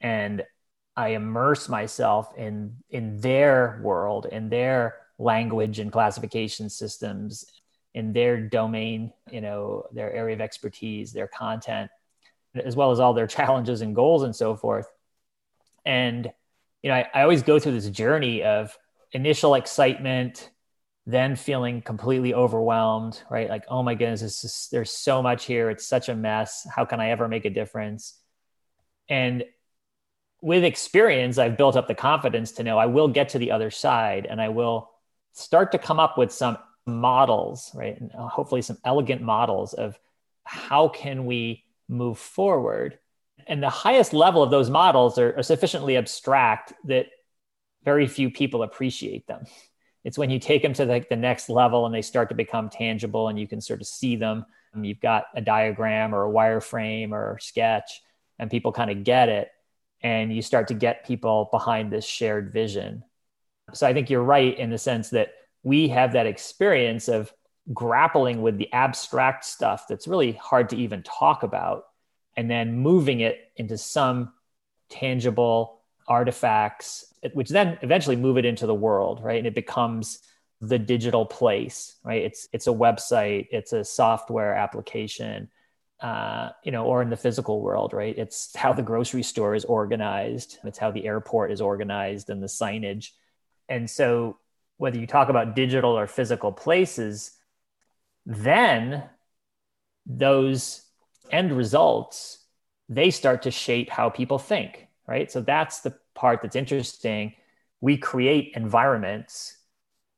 and 0.00 0.42
i 0.96 1.08
immerse 1.08 1.68
myself 1.68 2.32
in 2.36 2.76
in 2.88 3.20
their 3.20 3.80
world 3.82 4.26
in 4.26 4.48
their 4.48 4.96
language 5.18 5.78
and 5.78 5.92
classification 5.92 6.70
systems 6.70 7.44
in 7.94 8.12
their 8.12 8.40
domain 8.40 9.12
you 9.30 9.40
know 9.40 9.86
their 9.92 10.12
area 10.12 10.34
of 10.34 10.40
expertise 10.40 11.12
their 11.12 11.28
content 11.28 11.90
as 12.54 12.76
well 12.76 12.90
as 12.90 13.00
all 13.00 13.14
their 13.14 13.26
challenges 13.38 13.80
and 13.80 13.94
goals 13.94 14.22
and 14.22 14.34
so 14.34 14.56
forth 14.56 14.88
and 15.84 16.30
you 16.82 16.90
know 16.90 16.96
I, 16.96 17.06
I 17.14 17.22
always 17.22 17.42
go 17.42 17.58
through 17.58 17.72
this 17.72 17.88
journey 17.90 18.42
of 18.42 18.76
initial 19.12 19.54
excitement 19.54 20.50
then 21.06 21.36
feeling 21.36 21.82
completely 21.82 22.32
overwhelmed, 22.32 23.22
right? 23.30 23.48
Like, 23.48 23.64
oh 23.68 23.82
my 23.82 23.94
goodness, 23.94 24.20
just, 24.20 24.70
there's 24.70 24.90
so 24.90 25.22
much 25.22 25.44
here. 25.44 25.68
It's 25.68 25.86
such 25.86 26.08
a 26.08 26.14
mess. 26.14 26.66
How 26.74 26.84
can 26.84 27.00
I 27.00 27.10
ever 27.10 27.28
make 27.28 27.44
a 27.44 27.50
difference? 27.50 28.18
And 29.08 29.44
with 30.40 30.64
experience, 30.64 31.36
I've 31.36 31.58
built 31.58 31.76
up 31.76 31.88
the 31.88 31.94
confidence 31.94 32.52
to 32.52 32.62
know 32.62 32.78
I 32.78 32.86
will 32.86 33.08
get 33.08 33.30
to 33.30 33.38
the 33.38 33.50
other 33.50 33.70
side 33.70 34.26
and 34.28 34.40
I 34.40 34.48
will 34.48 34.90
start 35.32 35.72
to 35.72 35.78
come 35.78 36.00
up 36.00 36.16
with 36.16 36.32
some 36.32 36.56
models, 36.86 37.70
right? 37.74 37.98
And 38.00 38.10
uh, 38.16 38.28
hopefully 38.28 38.62
some 38.62 38.78
elegant 38.84 39.22
models 39.22 39.74
of 39.74 39.98
how 40.44 40.88
can 40.88 41.26
we 41.26 41.64
move 41.88 42.18
forward. 42.18 42.98
And 43.46 43.62
the 43.62 43.70
highest 43.70 44.12
level 44.12 44.42
of 44.42 44.50
those 44.50 44.70
models 44.70 45.18
are, 45.18 45.36
are 45.36 45.42
sufficiently 45.42 45.96
abstract 45.96 46.72
that 46.84 47.06
very 47.84 48.06
few 48.06 48.30
people 48.30 48.62
appreciate 48.62 49.26
them 49.26 49.44
it's 50.04 50.18
when 50.18 50.30
you 50.30 50.38
take 50.38 50.62
them 50.62 50.74
to 50.74 50.84
the, 50.84 51.04
the 51.08 51.16
next 51.16 51.48
level 51.48 51.86
and 51.86 51.94
they 51.94 52.02
start 52.02 52.28
to 52.28 52.34
become 52.34 52.68
tangible 52.68 53.28
and 53.28 53.38
you 53.38 53.48
can 53.48 53.60
sort 53.60 53.80
of 53.80 53.86
see 53.86 54.16
them. 54.16 54.44
You've 54.78 55.00
got 55.00 55.26
a 55.34 55.40
diagram 55.40 56.14
or 56.14 56.26
a 56.26 56.32
wireframe 56.32 57.12
or 57.12 57.38
sketch, 57.40 58.02
and 58.38 58.50
people 58.50 58.72
kind 58.72 58.90
of 58.90 59.04
get 59.04 59.28
it. 59.28 59.48
And 60.02 60.34
you 60.34 60.42
start 60.42 60.68
to 60.68 60.74
get 60.74 61.06
people 61.06 61.48
behind 61.50 61.90
this 61.90 62.04
shared 62.04 62.52
vision. 62.52 63.04
So 63.72 63.86
I 63.86 63.94
think 63.94 64.10
you're 64.10 64.22
right 64.22 64.58
in 64.58 64.70
the 64.70 64.78
sense 64.78 65.10
that 65.10 65.28
we 65.64 65.88
have 65.88 66.12
that 66.12 66.26
experience 66.26 67.08
of 67.08 67.32
grappling 67.72 68.42
with 68.42 68.58
the 68.58 68.72
abstract 68.72 69.44
stuff 69.44 69.86
that's 69.88 70.06
really 70.06 70.32
hard 70.32 70.68
to 70.68 70.76
even 70.76 71.02
talk 71.02 71.42
about 71.42 71.86
and 72.36 72.50
then 72.50 72.78
moving 72.78 73.20
it 73.20 73.50
into 73.56 73.76
some 73.76 74.32
tangible 74.90 75.80
artifacts 76.06 77.14
which 77.32 77.48
then 77.48 77.78
eventually 77.82 78.16
move 78.16 78.36
it 78.36 78.44
into 78.44 78.66
the 78.66 78.74
world, 78.74 79.22
right? 79.22 79.38
And 79.38 79.46
it 79.46 79.54
becomes 79.54 80.18
the 80.60 80.78
digital 80.78 81.24
place, 81.24 81.96
right? 82.04 82.22
It's 82.22 82.48
it's 82.52 82.66
a 82.66 82.70
website, 82.70 83.48
it's 83.50 83.72
a 83.72 83.84
software 83.84 84.54
application, 84.54 85.48
uh, 86.00 86.50
you 86.62 86.72
know, 86.72 86.84
or 86.84 87.02
in 87.02 87.10
the 87.10 87.16
physical 87.16 87.60
world, 87.60 87.92
right? 87.92 88.16
It's 88.16 88.54
how 88.54 88.72
the 88.72 88.82
grocery 88.82 89.22
store 89.22 89.54
is 89.54 89.64
organized, 89.64 90.58
it's 90.64 90.78
how 90.78 90.90
the 90.90 91.06
airport 91.06 91.50
is 91.50 91.60
organized, 91.60 92.30
and 92.30 92.42
the 92.42 92.46
signage. 92.46 93.10
And 93.68 93.88
so, 93.88 94.38
whether 94.76 94.98
you 94.98 95.06
talk 95.06 95.28
about 95.28 95.54
digital 95.54 95.96
or 95.96 96.06
physical 96.06 96.52
places, 96.52 97.32
then 98.26 99.04
those 100.06 100.82
end 101.30 101.56
results 101.56 102.38
they 102.88 103.10
start 103.10 103.42
to 103.42 103.50
shape 103.50 103.88
how 103.88 104.10
people 104.10 104.38
think, 104.38 104.86
right? 105.06 105.30
So 105.30 105.40
that's 105.40 105.80
the 105.80 105.96
part 106.14 106.42
that's 106.42 106.56
interesting, 106.56 107.34
we 107.80 107.96
create 107.96 108.52
environments 108.56 109.56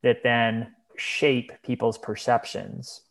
that 0.02 0.22
then 0.22 0.74
shape 0.96 1.52
people's 1.62 1.98
perceptions. 1.98 3.02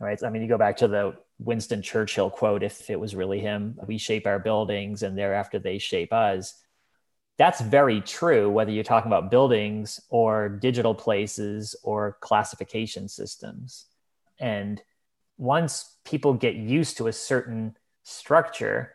Right. 0.00 0.22
I 0.22 0.30
mean, 0.30 0.42
you 0.42 0.48
go 0.48 0.58
back 0.58 0.78
to 0.78 0.88
the 0.88 1.14
Winston 1.38 1.80
Churchill 1.80 2.28
quote 2.28 2.62
if 2.62 2.90
it 2.90 2.98
was 2.98 3.14
really 3.14 3.38
him, 3.38 3.78
we 3.86 3.98
shape 3.98 4.26
our 4.26 4.38
buildings 4.38 5.02
and 5.02 5.16
thereafter 5.16 5.58
they 5.58 5.78
shape 5.78 6.12
us. 6.12 6.60
That's 7.38 7.60
very 7.60 8.00
true, 8.00 8.50
whether 8.50 8.70
you're 8.70 8.84
talking 8.84 9.10
about 9.10 9.30
buildings 9.30 10.00
or 10.10 10.48
digital 10.48 10.94
places 10.94 11.74
or 11.82 12.18
classification 12.20 13.08
systems. 13.08 13.86
And 14.38 14.80
once 15.38 15.96
people 16.04 16.34
get 16.34 16.54
used 16.54 16.98
to 16.98 17.06
a 17.06 17.12
certain 17.12 17.76
structure, 18.02 18.94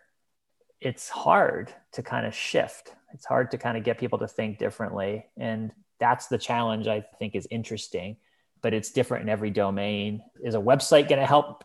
it's 0.80 1.10
hard 1.10 1.74
to 1.94 2.04
kind 2.04 2.26
of 2.26 2.36
shift. 2.36 2.94
It's 3.14 3.26
hard 3.26 3.52
to 3.52 3.58
kind 3.58 3.78
of 3.78 3.84
get 3.84 3.98
people 3.98 4.20
to 4.20 4.28
think 4.28 4.60
differently. 4.60 5.26
And 5.38 5.72
that's 6.00 6.28
the 6.28 6.38
challenge 6.38 6.88
I 6.88 7.02
think 7.18 7.36
is 7.36 7.48
interesting, 7.50 8.18
but 8.62 8.74
it's 8.74 8.92
different 8.92 9.24
in 9.24 9.30
every 9.30 9.50
domain. 9.50 10.22
Is 10.44 10.56
a 10.56 10.60
website 10.60 11.10
going 11.10 11.20
to 11.20 11.26
help 11.26 11.64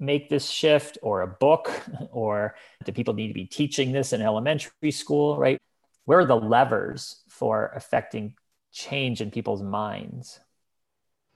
make 0.00 0.28
this 0.28 0.48
shift 0.48 0.98
or 1.02 1.22
a 1.22 1.26
book 1.26 1.70
or 2.10 2.56
do 2.84 2.92
people 2.92 3.14
need 3.14 3.28
to 3.28 3.34
be 3.34 3.44
teaching 3.44 3.92
this 3.92 4.12
in 4.12 4.22
elementary 4.22 4.90
school, 4.90 5.38
right? 5.38 5.60
Where 6.10 6.18
are 6.18 6.26
the 6.26 6.34
levers 6.34 7.22
for 7.28 7.70
affecting 7.76 8.34
change 8.72 9.20
in 9.20 9.30
people's 9.30 9.62
minds? 9.62 10.40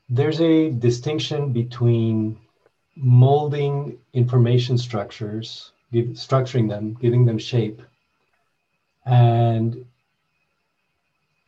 There's 0.09 0.40
a 0.40 0.71
distinction 0.71 1.52
between 1.52 2.40
molding 2.97 3.99
information 4.14 4.76
structures 4.76 5.71
give, 5.93 6.07
structuring 6.26 6.69
them, 6.69 6.99
giving 7.00 7.25
them 7.25 7.38
shape, 7.38 7.83
and 9.07 9.87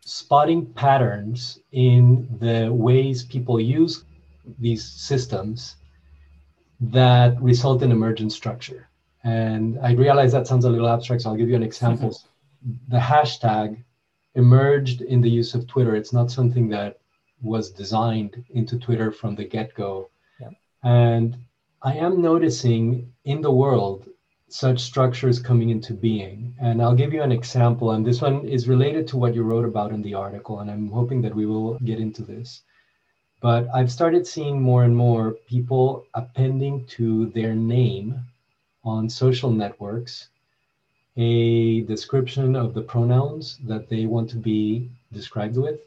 spotting 0.05 0.65
patterns 0.65 1.59
in 1.73 2.29
the 2.39 2.73
ways 2.73 3.25
people 3.25 3.61
use 3.61 4.05
these 4.61 4.85
systems 4.85 5.75
that 6.79 7.43
result 7.43 7.83
in 7.83 7.91
emergent 7.91 8.31
structure. 8.31 8.89
And 9.25 9.81
I 9.81 9.95
realize 9.95 10.31
that 10.31 10.47
sounds 10.47 10.65
a 10.65 10.71
little 10.71 10.89
abstract, 10.89 11.23
so 11.23 11.31
I'll 11.31 11.37
give 11.37 11.49
you 11.49 11.57
an 11.57 11.65
example. 11.65 12.11
Mm-hmm. 12.11 12.36
The 12.89 12.99
hashtag 12.99 13.83
emerged 14.35 15.01
in 15.03 15.21
the 15.21 15.31
use 15.31 15.55
of 15.55 15.67
Twitter. 15.67 15.97
It's 15.97 16.13
not 16.13 16.31
something 16.31 16.69
that 16.69 16.99
was 17.43 17.71
designed 17.71 18.45
into 18.51 18.79
Twitter 18.79 19.11
from 19.11 19.35
the 19.35 19.45
get 19.45 19.75
go. 19.75 20.11
Yeah. 20.41 20.51
And 20.83 21.37
I 21.83 21.95
am 21.95 22.23
noticing 22.23 23.13
in 23.25 23.41
the 23.41 23.51
world 23.51 24.09
such 24.49 24.81
structures 24.81 25.41
coming 25.41 25.71
into 25.71 25.93
being. 25.93 26.55
And 26.61 26.81
I'll 26.81 26.95
give 26.95 27.13
you 27.13 27.23
an 27.23 27.33
example. 27.33 27.93
And 27.93 28.07
this 28.07 28.21
one 28.21 28.47
is 28.47 28.69
related 28.69 29.09
to 29.09 29.17
what 29.17 29.35
you 29.35 29.43
wrote 29.43 29.65
about 29.65 29.93
in 29.93 30.03
the 30.03 30.15
article. 30.15 30.61
And 30.61 30.71
I'm 30.71 30.89
hoping 30.91 31.21
that 31.23 31.35
we 31.35 31.47
will 31.47 31.79
get 31.81 31.99
into 31.99 32.23
this. 32.23 32.63
But 33.41 33.69
I've 33.75 33.93
started 33.93 34.27
seeing 34.27 34.61
more 34.61 34.85
and 34.85 34.97
more 34.97 35.33
people 35.47 36.07
appending 36.15 36.87
to 36.97 37.27
their 37.27 37.55
name 37.55 38.21
on 38.85 39.11
social 39.11 39.51
networks 39.51 40.29
a 41.17 41.81
description 41.83 42.55
of 42.55 42.75
the 42.75 42.83
pronouns 42.83 43.59
that 43.65 43.89
they 43.89 44.07
want 44.07 44.29
to 44.31 44.37
be 44.37 44.91
described 45.13 45.57
with. 45.57 45.81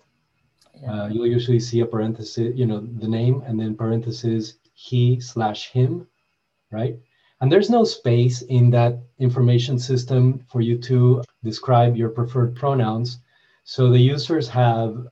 Yeah. 0.82 1.04
Uh, 1.04 1.08
you'll 1.08 1.28
usually 1.28 1.60
see 1.60 1.82
a 1.82 1.86
parenthesis, 1.86 2.56
you 2.56 2.66
know, 2.66 2.80
the 2.80 3.08
name 3.08 3.44
and 3.46 3.60
then 3.60 3.76
parenthesis 3.76 4.56
he 4.74 5.20
slash 5.20 5.70
him, 5.70 6.08
right? 6.72 6.98
And 7.42 7.52
there's 7.52 7.70
no 7.70 7.84
space 7.84 8.42
in 8.44 8.70
that 8.72 9.00
information 9.20 9.78
system 9.78 10.46
for 10.52 10.62
you 10.62 10.78
to 10.80 11.24
describe 11.44 11.96
your 11.96 12.10
preferred 12.10 12.56
pronouns. 12.56 13.20
So 13.64 13.90
the 13.90 14.00
users 14.00 14.48
have 14.50 15.08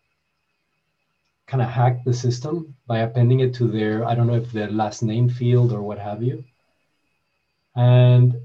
kind 1.48 1.62
of 1.62 1.70
hacked 1.70 2.06
the 2.06 2.14
system 2.14 2.76
by 2.88 3.00
appending 3.00 3.40
it 3.42 3.54
to 3.56 3.68
their, 3.68 4.06
I 4.06 4.16
don't 4.16 4.28
know 4.28 4.36
if 4.36 4.52
their 4.52 4.70
last 4.70 5.04
name 5.04 5.30
field 5.30 5.72
or 5.72 5.82
what 5.82 6.00
have 6.00 6.22
you. 6.24 6.44
And 7.76 8.36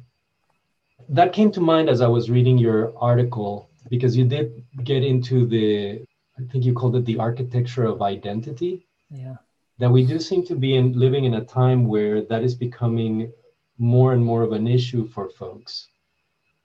that 1.12 1.34
came 1.34 1.52
to 1.52 1.60
mind 1.60 1.90
as 1.90 2.00
I 2.00 2.08
was 2.08 2.30
reading 2.30 2.56
your 2.56 2.92
article 2.96 3.68
because 3.90 4.16
you 4.16 4.24
did 4.24 4.64
get 4.82 5.04
into 5.04 5.46
the, 5.46 6.02
I 6.38 6.42
think 6.50 6.64
you 6.64 6.72
called 6.72 6.96
it 6.96 7.04
the 7.04 7.18
architecture 7.18 7.84
of 7.84 8.00
identity. 8.00 8.86
Yeah. 9.10 9.36
That 9.78 9.90
we 9.90 10.06
do 10.06 10.18
seem 10.18 10.44
to 10.46 10.54
be 10.54 10.76
in, 10.76 10.92
living 10.98 11.24
in 11.24 11.34
a 11.34 11.44
time 11.44 11.86
where 11.86 12.22
that 12.22 12.42
is 12.42 12.54
becoming 12.54 13.30
more 13.78 14.14
and 14.14 14.24
more 14.24 14.42
of 14.42 14.52
an 14.52 14.66
issue 14.66 15.06
for 15.06 15.28
folks. 15.28 15.88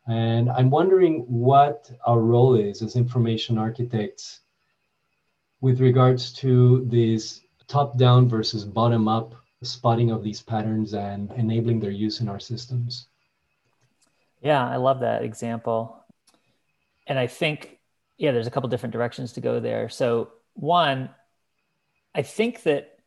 And 0.08 0.50
I'm 0.50 0.70
wondering 0.70 1.26
what 1.28 1.92
our 2.06 2.20
role 2.20 2.56
is 2.56 2.82
as 2.82 2.96
information 2.96 3.58
architects 3.58 4.40
with 5.60 5.82
regards 5.82 6.32
to 6.34 6.86
this 6.86 7.42
top 7.68 7.98
down 7.98 8.30
versus 8.30 8.64
bottom 8.64 9.10
up 9.10 9.36
spotting 9.64 10.12
of 10.12 10.24
these 10.24 10.42
patterns 10.42 10.94
and 10.94 11.32
enabling 11.34 11.82
their 11.82 11.92
use 11.92 12.22
in 12.22 12.30
our 12.30 12.40
systems. 12.40 13.08
Yeah, 14.42 14.66
I 14.66 14.78
love 14.78 15.02
that 15.02 15.24
example. 15.24 16.04
And 17.08 17.18
I 17.18 17.28
think, 17.28 17.80
yeah, 18.18 18.32
there's 18.32 18.48
a 18.48 18.52
couple 18.52 18.70
different 18.70 18.94
directions 18.94 19.34
to 19.34 19.42
go 19.42 19.60
there. 19.60 19.90
So, 19.90 20.32
one, 20.54 21.10
I 22.14 22.22
think 22.22 22.64
that 22.64 22.98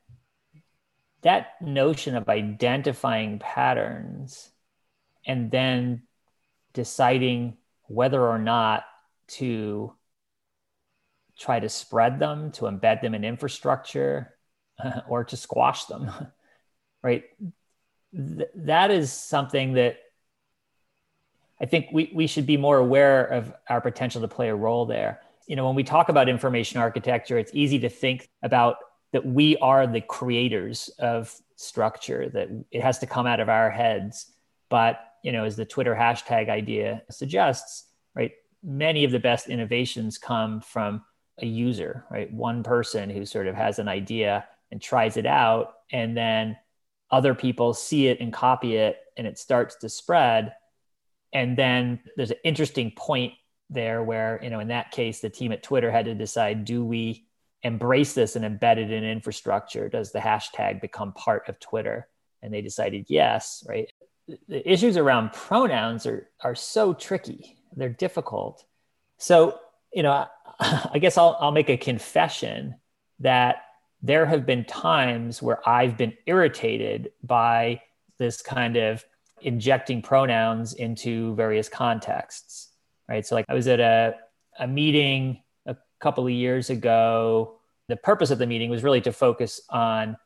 that 1.22 1.60
notion 1.60 2.16
of 2.16 2.28
identifying 2.28 3.38
patterns 3.38 4.50
and 5.26 5.50
then 5.50 6.02
deciding 6.72 7.58
whether 7.86 8.24
or 8.26 8.38
not 8.38 8.84
to 9.28 9.92
try 11.38 11.60
to 11.60 11.68
spread 11.68 12.18
them, 12.18 12.52
to 12.52 12.64
embed 12.64 13.02
them 13.02 13.14
in 13.14 13.24
infrastructure, 13.24 14.34
or 15.08 15.24
to 15.24 15.36
squash 15.36 15.86
them, 15.86 16.10
right? 17.02 17.24
Th- 18.14 18.48
that 18.54 18.90
is 18.90 19.12
something 19.12 19.74
that 19.74 19.98
I 21.60 21.66
think 21.66 21.88
we, 21.92 22.10
we 22.14 22.26
should 22.26 22.46
be 22.46 22.56
more 22.56 22.78
aware 22.78 23.26
of 23.26 23.52
our 23.68 23.80
potential 23.80 24.20
to 24.22 24.28
play 24.28 24.48
a 24.48 24.54
role 24.54 24.86
there. 24.86 25.20
You 25.46 25.56
know, 25.56 25.66
when 25.66 25.74
we 25.74 25.84
talk 25.84 26.08
about 26.08 26.28
information 26.28 26.80
architecture, 26.80 27.38
it's 27.38 27.50
easy 27.54 27.78
to 27.80 27.88
think 27.88 28.28
about 28.42 28.76
that 29.12 29.26
we 29.26 29.56
are 29.58 29.86
the 29.86 30.00
creators 30.00 30.88
of 30.98 31.34
structure, 31.56 32.28
that 32.30 32.48
it 32.70 32.82
has 32.82 32.98
to 33.00 33.06
come 33.06 33.26
out 33.26 33.40
of 33.40 33.48
our 33.48 33.70
heads. 33.70 34.32
But, 34.68 35.00
you 35.22 35.32
know, 35.32 35.44
as 35.44 35.56
the 35.56 35.64
Twitter 35.64 35.94
hashtag 35.94 36.48
idea 36.48 37.02
suggests, 37.10 37.86
right, 38.14 38.32
many 38.62 39.04
of 39.04 39.10
the 39.10 39.18
best 39.18 39.48
innovations 39.48 40.16
come 40.16 40.60
from 40.60 41.02
a 41.42 41.46
user, 41.46 42.04
right? 42.10 42.32
One 42.32 42.62
person 42.62 43.10
who 43.10 43.26
sort 43.26 43.48
of 43.48 43.54
has 43.54 43.78
an 43.78 43.88
idea 43.88 44.46
and 44.70 44.80
tries 44.80 45.16
it 45.16 45.26
out, 45.26 45.74
and 45.90 46.16
then 46.16 46.56
other 47.10 47.34
people 47.34 47.74
see 47.74 48.06
it 48.06 48.20
and 48.20 48.32
copy 48.32 48.76
it, 48.76 48.98
and 49.16 49.26
it 49.26 49.38
starts 49.38 49.74
to 49.76 49.88
spread 49.88 50.54
and 51.32 51.56
then 51.56 52.00
there's 52.16 52.30
an 52.30 52.38
interesting 52.44 52.92
point 52.96 53.32
there 53.68 54.02
where 54.02 54.40
you 54.42 54.50
know 54.50 54.60
in 54.60 54.68
that 54.68 54.90
case 54.90 55.20
the 55.20 55.30
team 55.30 55.52
at 55.52 55.62
twitter 55.62 55.90
had 55.90 56.04
to 56.04 56.14
decide 56.14 56.64
do 56.64 56.84
we 56.84 57.24
embrace 57.62 58.14
this 58.14 58.36
and 58.36 58.44
embed 58.44 58.78
it 58.78 58.90
in 58.90 59.04
infrastructure? 59.04 59.90
Does 59.90 60.12
the 60.12 60.18
hashtag 60.18 60.80
become 60.80 61.12
part 61.12 61.48
of 61.48 61.60
twitter? 61.60 62.08
And 62.42 62.52
they 62.52 62.62
decided 62.62 63.06
yes 63.08 63.64
right? 63.68 63.90
The 64.48 64.70
issues 64.70 64.96
around 64.96 65.32
pronouns 65.32 66.06
are 66.06 66.28
are 66.40 66.54
so 66.54 66.94
tricky. 66.94 67.56
They're 67.76 67.88
difficult. 67.88 68.64
So 69.18 69.60
you 69.92 70.02
know 70.02 70.26
i 70.60 70.98
guess 70.98 71.18
i'll, 71.18 71.36
I'll 71.40 71.52
make 71.52 71.70
a 71.70 71.76
confession 71.76 72.76
that 73.20 73.64
there 74.02 74.26
have 74.26 74.46
been 74.46 74.64
times 74.64 75.42
where 75.42 75.66
i've 75.68 75.96
been 75.96 76.14
irritated 76.26 77.10
by 77.22 77.82
this 78.18 78.42
kind 78.42 78.76
of 78.76 79.04
injecting 79.42 80.02
pronouns 80.02 80.72
into 80.74 81.34
various 81.34 81.68
contexts, 81.68 82.68
right? 83.08 83.26
So, 83.26 83.34
like, 83.34 83.46
I 83.48 83.54
was 83.54 83.68
at 83.68 83.80
a, 83.80 84.14
a 84.58 84.66
meeting 84.66 85.42
a 85.66 85.76
couple 86.00 86.24
of 86.24 86.32
years 86.32 86.70
ago. 86.70 87.58
The 87.88 87.96
purpose 87.96 88.30
of 88.30 88.38
the 88.38 88.46
meeting 88.46 88.70
was 88.70 88.82
really 88.82 89.00
to 89.02 89.12
focus 89.12 89.60
on 89.68 90.16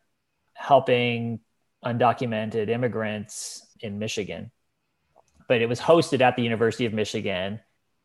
helping 0.54 1.40
undocumented 1.84 2.68
immigrants 2.68 3.66
in 3.80 3.98
Michigan. 3.98 4.50
But 5.48 5.60
it 5.60 5.68
was 5.68 5.80
hosted 5.80 6.20
at 6.20 6.36
the 6.36 6.42
University 6.42 6.86
of 6.86 6.94
Michigan. 6.94 7.60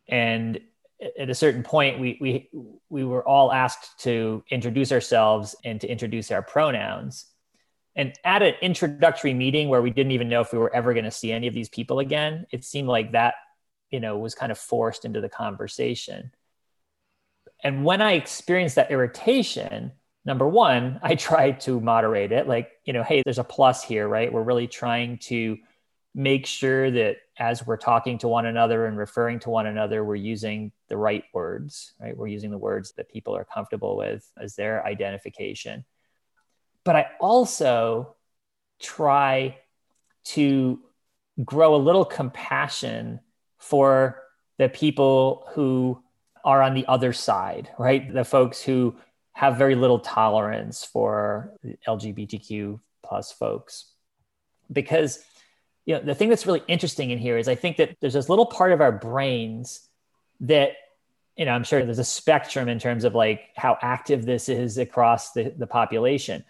And 0.08 0.60
at 1.18 1.30
a 1.30 1.36
certain 1.36 1.64
point, 1.64 2.00
we, 2.00 2.18
we, 2.20 2.50
we 2.90 3.06
were 3.06 3.26
all 3.26 3.52
asked 3.54 4.00
to 4.02 4.44
introduce 4.50 4.92
ourselves 4.92 5.56
and 5.64 5.80
to 5.80 5.88
introduce 5.88 6.32
our 6.32 6.42
pronouns 6.42 7.26
and 8.00 8.18
at 8.24 8.42
an 8.42 8.54
introductory 8.62 9.34
meeting 9.34 9.68
where 9.68 9.82
we 9.82 9.92
didn't 9.92 10.14
even 10.14 10.30
know 10.30 10.40
if 10.40 10.54
we 10.54 10.58
were 10.58 10.74
ever 10.74 10.94
going 10.94 11.04
to 11.04 11.12
see 11.12 11.34
any 11.34 11.48
of 11.48 11.54
these 11.54 11.70
people 11.70 12.00
again 12.00 12.48
it 12.50 12.64
seemed 12.64 12.88
like 12.88 13.12
that 13.12 13.36
you 13.92 14.00
know 14.00 14.18
was 14.18 14.34
kind 14.34 14.52
of 14.52 14.58
forced 14.58 15.06
into 15.06 15.22
the 15.22 15.30
conversation. 15.30 16.32
And 17.62 17.84
when 17.84 18.02
i 18.02 18.14
experienced 18.14 18.76
that 18.76 18.90
irritation 18.90 19.92
number 20.26 20.48
one 20.48 21.00
i 21.04 21.16
tried 21.30 21.60
to 21.62 21.80
moderate 21.82 22.32
it 22.32 22.48
like 22.48 22.72
you 22.86 22.94
know 22.94 23.04
hey 23.04 23.22
there's 23.24 23.40
a 23.40 23.44
plus 23.44 23.84
here 23.84 24.08
right? 24.08 24.32
We're 24.32 24.44
really 24.44 24.68
trying 24.68 25.18
to 25.30 25.58
make 26.16 26.46
sure 26.46 26.90
that 26.90 27.18
as 27.38 27.66
we're 27.66 27.78
talking 27.78 28.18
to 28.20 28.28
one 28.28 28.46
another 28.46 28.88
and 28.88 28.98
referring 28.98 29.40
to 29.40 29.50
one 29.50 29.68
another 29.68 30.04
we're 30.04 30.16
using 30.16 30.72
the 30.88 30.98
right 30.98 31.26
words 31.34 31.94
right? 32.00 32.16
We're 32.16 32.28
using 32.28 32.52
the 32.52 32.58
words 32.58 32.94
that 32.94 33.12
people 33.12 33.36
are 33.36 33.46
comfortable 33.46 33.98
with 33.98 34.26
as 34.42 34.56
their 34.56 34.86
identification 34.86 35.84
but 36.90 36.96
I 36.96 37.06
also 37.20 38.16
try 38.82 39.60
to 40.24 40.80
grow 41.46 41.76
a 41.76 41.78
little 41.78 42.04
compassion 42.04 43.20
for 43.60 44.24
the 44.58 44.70
people 44.70 45.48
who 45.52 46.02
are 46.44 46.64
on 46.64 46.74
the 46.74 46.88
other 46.88 47.14
side, 47.14 47.70
right? 47.78 48.12
The 48.12 48.24
folks 48.24 48.60
who 48.60 48.96
have 49.34 49.56
very 49.56 49.76
little 49.76 50.00
tolerance 50.00 50.84
for 50.84 51.54
LGBTQ 51.88 52.80
plus 53.06 53.32
folks. 53.32 53.94
Because 54.74 55.20
you 55.86 55.94
know, 55.94 56.02
the 56.02 56.16
thing 56.16 56.30
that's 56.30 56.48
really 56.48 56.64
interesting 56.68 57.12
in 57.12 57.20
here 57.20 57.38
is 57.38 57.48
I 57.48 57.54
think 57.54 57.78
that 57.78 57.98
there's 58.02 58.14
this 58.14 58.30
little 58.30 58.48
part 58.48 58.72
of 58.72 58.82
our 58.82 58.92
brains 58.92 59.88
that 60.40 60.72
you 61.38 61.46
know, 61.46 61.52
I'm 61.52 61.64
sure 61.64 61.86
there's 61.86 62.00
a 62.00 62.04
spectrum 62.04 62.68
in 62.68 62.80
terms 62.80 63.04
of 63.04 63.14
like 63.14 63.42
how 63.56 63.78
active 63.80 64.26
this 64.26 64.50
is 64.50 64.80
across 64.80 65.34
the, 65.34 65.54
the 65.56 65.68
population 65.68 66.44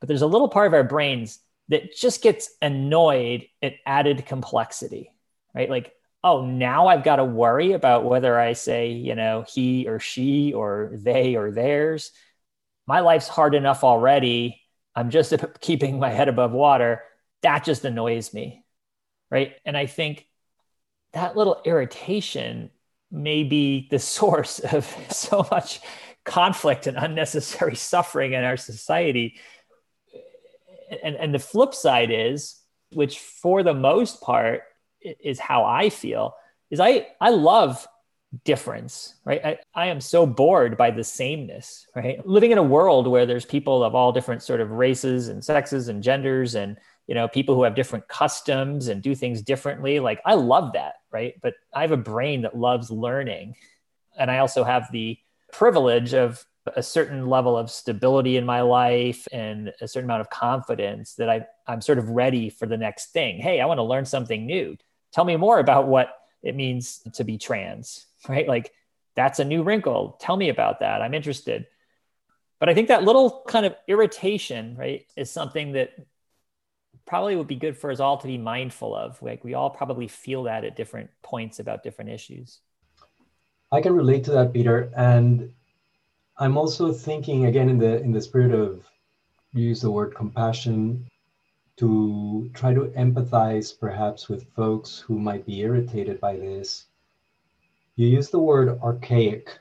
but 0.00 0.08
there's 0.08 0.22
a 0.22 0.26
little 0.26 0.48
part 0.48 0.66
of 0.66 0.74
our 0.74 0.84
brains 0.84 1.38
that 1.68 1.96
just 1.96 2.22
gets 2.22 2.50
annoyed 2.62 3.46
at 3.62 3.74
added 3.84 4.26
complexity, 4.26 5.12
right? 5.54 5.68
Like, 5.68 5.92
oh, 6.22 6.44
now 6.44 6.86
I've 6.86 7.04
got 7.04 7.16
to 7.16 7.24
worry 7.24 7.72
about 7.72 8.04
whether 8.04 8.38
I 8.38 8.52
say, 8.52 8.90
you 8.90 9.14
know, 9.14 9.44
he 9.48 9.88
or 9.88 10.00
she 10.00 10.52
or 10.52 10.90
they 10.92 11.36
or 11.36 11.50
theirs. 11.50 12.12
My 12.86 13.00
life's 13.00 13.28
hard 13.28 13.54
enough 13.54 13.84
already. 13.84 14.62
I'm 14.94 15.10
just 15.10 15.34
keeping 15.60 15.98
my 15.98 16.10
head 16.10 16.28
above 16.28 16.52
water. 16.52 17.02
That 17.42 17.64
just 17.64 17.84
annoys 17.84 18.32
me, 18.32 18.64
right? 19.30 19.54
And 19.64 19.76
I 19.76 19.86
think 19.86 20.26
that 21.12 21.36
little 21.36 21.62
irritation 21.64 22.70
may 23.10 23.44
be 23.44 23.88
the 23.90 23.98
source 24.16 24.58
of 24.58 24.84
so 25.10 25.46
much 25.50 25.80
conflict 26.24 26.88
and 26.88 26.96
unnecessary 26.96 27.76
suffering 27.76 28.32
in 28.32 28.44
our 28.44 28.56
society. 28.56 29.36
And, 31.02 31.16
and 31.16 31.34
the 31.34 31.38
flip 31.38 31.74
side 31.74 32.10
is, 32.10 32.60
which 32.92 33.18
for 33.18 33.62
the 33.62 33.74
most 33.74 34.20
part 34.20 34.62
is 35.00 35.38
how 35.38 35.64
I 35.64 35.90
feel, 35.90 36.34
is 36.70 36.80
I, 36.80 37.08
I 37.20 37.30
love 37.30 37.86
difference, 38.44 39.14
right? 39.24 39.44
I, 39.44 39.58
I 39.74 39.86
am 39.86 40.00
so 40.00 40.26
bored 40.26 40.76
by 40.76 40.90
the 40.90 41.04
sameness, 41.04 41.86
right? 41.94 42.26
Living 42.26 42.50
in 42.50 42.58
a 42.58 42.62
world 42.62 43.06
where 43.06 43.26
there's 43.26 43.44
people 43.44 43.82
of 43.82 43.94
all 43.94 44.12
different 44.12 44.42
sort 44.42 44.60
of 44.60 44.70
races 44.70 45.28
and 45.28 45.44
sexes 45.44 45.88
and 45.88 46.02
genders 46.02 46.54
and 46.54 46.76
you 47.06 47.14
know 47.14 47.28
people 47.28 47.54
who 47.54 47.62
have 47.62 47.74
different 47.74 48.06
customs 48.08 48.88
and 48.88 49.02
do 49.02 49.14
things 49.14 49.42
differently 49.42 50.00
like 50.00 50.20
i 50.24 50.34
love 50.34 50.72
that 50.72 50.94
right 51.10 51.34
but 51.40 51.54
i 51.74 51.82
have 51.82 51.92
a 51.92 51.96
brain 51.96 52.42
that 52.42 52.56
loves 52.56 52.90
learning 52.90 53.54
and 54.18 54.30
i 54.30 54.38
also 54.38 54.64
have 54.64 54.90
the 54.92 55.18
privilege 55.52 56.14
of 56.14 56.44
a 56.74 56.82
certain 56.82 57.26
level 57.26 57.56
of 57.56 57.70
stability 57.70 58.36
in 58.36 58.44
my 58.44 58.60
life 58.60 59.26
and 59.32 59.72
a 59.80 59.88
certain 59.88 60.08
amount 60.08 60.20
of 60.20 60.30
confidence 60.30 61.14
that 61.14 61.28
I, 61.28 61.46
i'm 61.66 61.80
sort 61.80 61.98
of 61.98 62.10
ready 62.10 62.50
for 62.50 62.66
the 62.66 62.76
next 62.76 63.12
thing 63.12 63.38
hey 63.38 63.60
i 63.60 63.66
want 63.66 63.78
to 63.78 63.84
learn 63.84 64.04
something 64.04 64.46
new 64.46 64.76
tell 65.12 65.24
me 65.24 65.36
more 65.36 65.58
about 65.58 65.88
what 65.88 66.08
it 66.42 66.54
means 66.54 67.00
to 67.14 67.24
be 67.24 67.38
trans 67.38 68.06
right 68.28 68.48
like 68.48 68.72
that's 69.14 69.38
a 69.38 69.44
new 69.44 69.62
wrinkle 69.62 70.16
tell 70.20 70.36
me 70.36 70.48
about 70.48 70.80
that 70.80 71.02
i'm 71.02 71.14
interested 71.14 71.66
but 72.58 72.68
i 72.68 72.74
think 72.74 72.88
that 72.88 73.04
little 73.04 73.44
kind 73.46 73.66
of 73.66 73.74
irritation 73.86 74.76
right 74.76 75.06
is 75.16 75.30
something 75.30 75.72
that 75.72 75.90
probably 77.06 77.36
would 77.36 77.46
be 77.46 77.56
good 77.56 77.78
for 77.78 77.90
us 77.90 78.00
all 78.00 78.18
to 78.18 78.26
be 78.26 78.36
mindful 78.36 78.94
of. 78.94 79.22
Like 79.22 79.44
we 79.44 79.54
all 79.54 79.70
probably 79.70 80.08
feel 80.08 80.42
that 80.44 80.64
at 80.64 80.76
different 80.76 81.08
points 81.22 81.60
about 81.60 81.82
different 81.82 82.10
issues. 82.10 82.60
I 83.72 83.80
can 83.80 83.94
relate 83.94 84.24
to 84.24 84.32
that, 84.32 84.52
Peter. 84.52 84.90
And 84.96 85.52
I'm 86.38 86.56
also 86.56 86.92
thinking 86.92 87.46
again 87.46 87.68
in 87.68 87.78
the 87.78 88.00
in 88.02 88.12
the 88.12 88.20
spirit 88.20 88.52
of 88.52 88.84
use 89.52 89.80
the 89.80 89.90
word 89.90 90.14
compassion 90.14 91.06
to 91.76 92.50
try 92.54 92.74
to 92.74 92.92
empathize 92.96 93.78
perhaps 93.78 94.28
with 94.28 94.52
folks 94.54 94.98
who 94.98 95.18
might 95.18 95.46
be 95.46 95.60
irritated 95.60 96.20
by 96.20 96.36
this. 96.36 96.86
You 97.96 98.06
use 98.08 98.30
the 98.30 98.38
word 98.38 98.78
archaic 98.82 99.58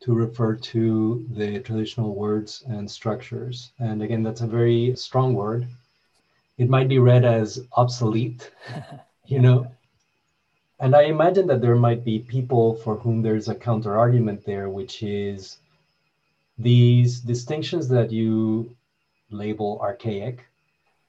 to 0.00 0.14
refer 0.14 0.56
to 0.56 1.26
the 1.30 1.60
traditional 1.60 2.14
words 2.14 2.64
and 2.66 2.90
structures. 2.90 3.72
And 3.78 4.02
again, 4.02 4.22
that's 4.22 4.40
a 4.40 4.46
very 4.46 4.96
strong 4.96 5.34
word 5.34 5.68
it 6.58 6.68
might 6.68 6.88
be 6.88 6.98
read 6.98 7.24
as 7.24 7.66
obsolete, 7.76 8.52
you 9.26 9.40
know. 9.40 9.66
And 10.78 10.94
I 10.94 11.02
imagine 11.02 11.46
that 11.48 11.60
there 11.60 11.76
might 11.76 12.04
be 12.04 12.18
people 12.18 12.76
for 12.76 12.96
whom 12.96 13.22
there's 13.22 13.48
a 13.48 13.54
counter 13.54 13.98
argument 13.98 14.44
there, 14.44 14.68
which 14.68 15.02
is 15.02 15.58
these 16.58 17.20
distinctions 17.20 17.88
that 17.88 18.10
you 18.10 18.76
label 19.30 19.78
archaic 19.80 20.46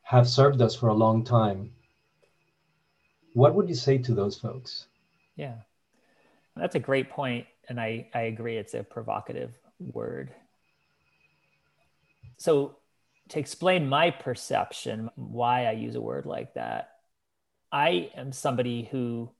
have 0.03 0.27
served 0.27 0.61
us 0.61 0.75
for 0.75 0.89
a 0.89 0.93
long 0.93 1.23
time. 1.23 1.71
What 3.33 3.55
would 3.55 3.67
you 3.67 3.75
say 3.75 3.97
to 3.97 4.13
those 4.13 4.37
folks? 4.37 4.85
Yeah, 5.35 5.55
that's 6.55 6.75
a 6.75 6.79
great 6.79 7.09
point, 7.09 7.47
and 7.67 7.79
I, 7.79 8.07
I 8.13 8.21
agree. 8.23 8.57
It's 8.57 8.73
a 8.73 8.83
provocative 8.83 9.57
word. 9.79 10.31
So 12.37 12.77
to 13.29 13.39
explain 13.39 13.87
my 13.87 14.11
perception, 14.11 15.09
why 15.15 15.65
I 15.65 15.71
use 15.71 15.95
a 15.95 16.01
word 16.01 16.25
like 16.25 16.53
that, 16.55 16.89
I 17.71 18.11
am 18.15 18.31
somebody 18.31 18.87
who 18.91 19.31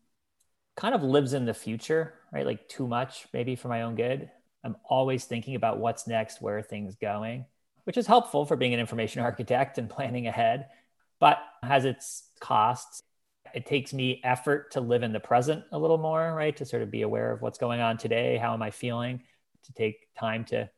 kind 0.76 0.96
of 0.96 1.04
lives 1.04 1.34
in 1.34 1.46
the 1.46 1.54
future, 1.54 2.13
right? 2.32 2.46
Like 2.46 2.68
too 2.68 2.88
much, 2.88 3.28
maybe 3.34 3.56
for 3.56 3.68
my 3.68 3.84
own 3.84 3.96
good. 3.96 4.32
I'm 4.63 4.76
always 4.84 5.26
thinking 5.26 5.56
about 5.56 5.80
what's 5.80 6.08
next, 6.08 6.41
where 6.41 6.62
things 6.62 6.95
going, 6.95 7.45
which 7.84 7.97
is 7.97 8.08
helpful 8.08 8.45
for 8.45 8.56
being 8.56 8.73
an 8.73 8.80
information 8.80 9.21
architect 9.23 9.78
and 9.78 9.89
planning 9.89 10.28
ahead, 10.28 10.67
but 11.19 11.39
has 11.62 11.86
its 11.86 12.30
costs. 12.39 13.02
It 13.54 13.65
takes 13.65 13.93
me 13.93 14.19
effort 14.23 14.71
to 14.71 14.82
live 14.82 15.04
in 15.04 15.13
the 15.13 15.19
present 15.19 15.63
a 15.71 15.78
little 15.78 15.97
more, 15.97 16.34
right? 16.34 16.56
To 16.58 16.65
sort 16.65 16.82
of 16.82 16.89
be 16.89 17.04
aware 17.04 17.32
of 17.32 17.41
what's 17.41 17.60
going 17.60 17.82
on 17.82 17.97
today. 17.97 18.38
How 18.38 18.54
am 18.54 18.62
I 18.62 18.71
feeling? 18.71 19.21
To 19.65 19.73
take 19.73 20.08
time 20.17 20.45
to 20.45 20.69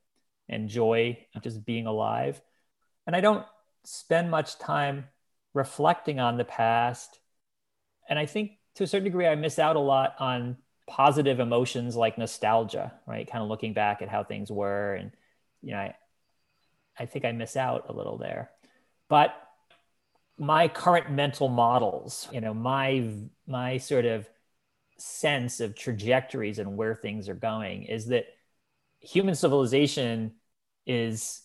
enjoy 0.49 1.17
just 1.41 1.65
being 1.65 1.87
alive 1.87 2.41
and 3.07 3.15
I 3.15 3.21
don't 3.21 3.45
spend 3.83 4.31
much 4.31 4.57
time 4.57 5.05
reflecting 5.53 6.19
on 6.19 6.37
the 6.37 6.45
past. 6.45 7.19
And 8.09 8.17
I 8.17 8.25
think 8.25 8.51
to 8.75 8.83
a 8.83 8.87
certain 8.87 9.05
degree, 9.05 9.27
I 9.27 9.35
miss 9.35 9.59
out 9.59 9.75
a 9.75 9.79
lot 9.79 10.15
on 10.19 10.57
positive 10.87 11.39
emotions 11.39 11.95
like 11.95 12.17
nostalgia, 12.17 12.93
right? 13.07 13.29
Kind 13.29 13.43
of 13.43 13.49
looking 13.49 13.73
back 13.73 14.01
at 14.01 14.09
how 14.09 14.23
things 14.23 14.51
were. 14.51 14.93
And, 14.93 15.11
you 15.61 15.71
know, 15.71 15.77
I, 15.77 15.95
I 16.97 17.05
think 17.05 17.25
I 17.25 17.31
miss 17.31 17.55
out 17.55 17.85
a 17.89 17.93
little 17.93 18.17
there. 18.17 18.51
But 19.09 19.35
my 20.37 20.67
current 20.67 21.11
mental 21.11 21.47
models, 21.47 22.27
you 22.31 22.41
know, 22.41 22.53
my, 22.53 23.09
my 23.47 23.77
sort 23.77 24.05
of 24.05 24.27
sense 24.97 25.59
of 25.59 25.75
trajectories 25.75 26.59
and 26.59 26.77
where 26.77 26.95
things 26.95 27.29
are 27.29 27.35
going 27.35 27.83
is 27.83 28.07
that 28.07 28.25
human 28.99 29.35
civilization 29.35 30.33
is 30.85 31.41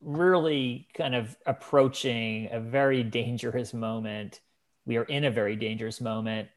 really 0.00 0.88
kind 0.94 1.14
of 1.14 1.36
approaching 1.46 2.48
a 2.52 2.60
very 2.60 3.02
dangerous 3.02 3.72
moment. 3.72 4.40
We 4.84 4.96
are 4.96 5.04
in 5.04 5.24
a 5.24 5.30
very 5.30 5.56
dangerous 5.56 6.00
moment 6.00 6.48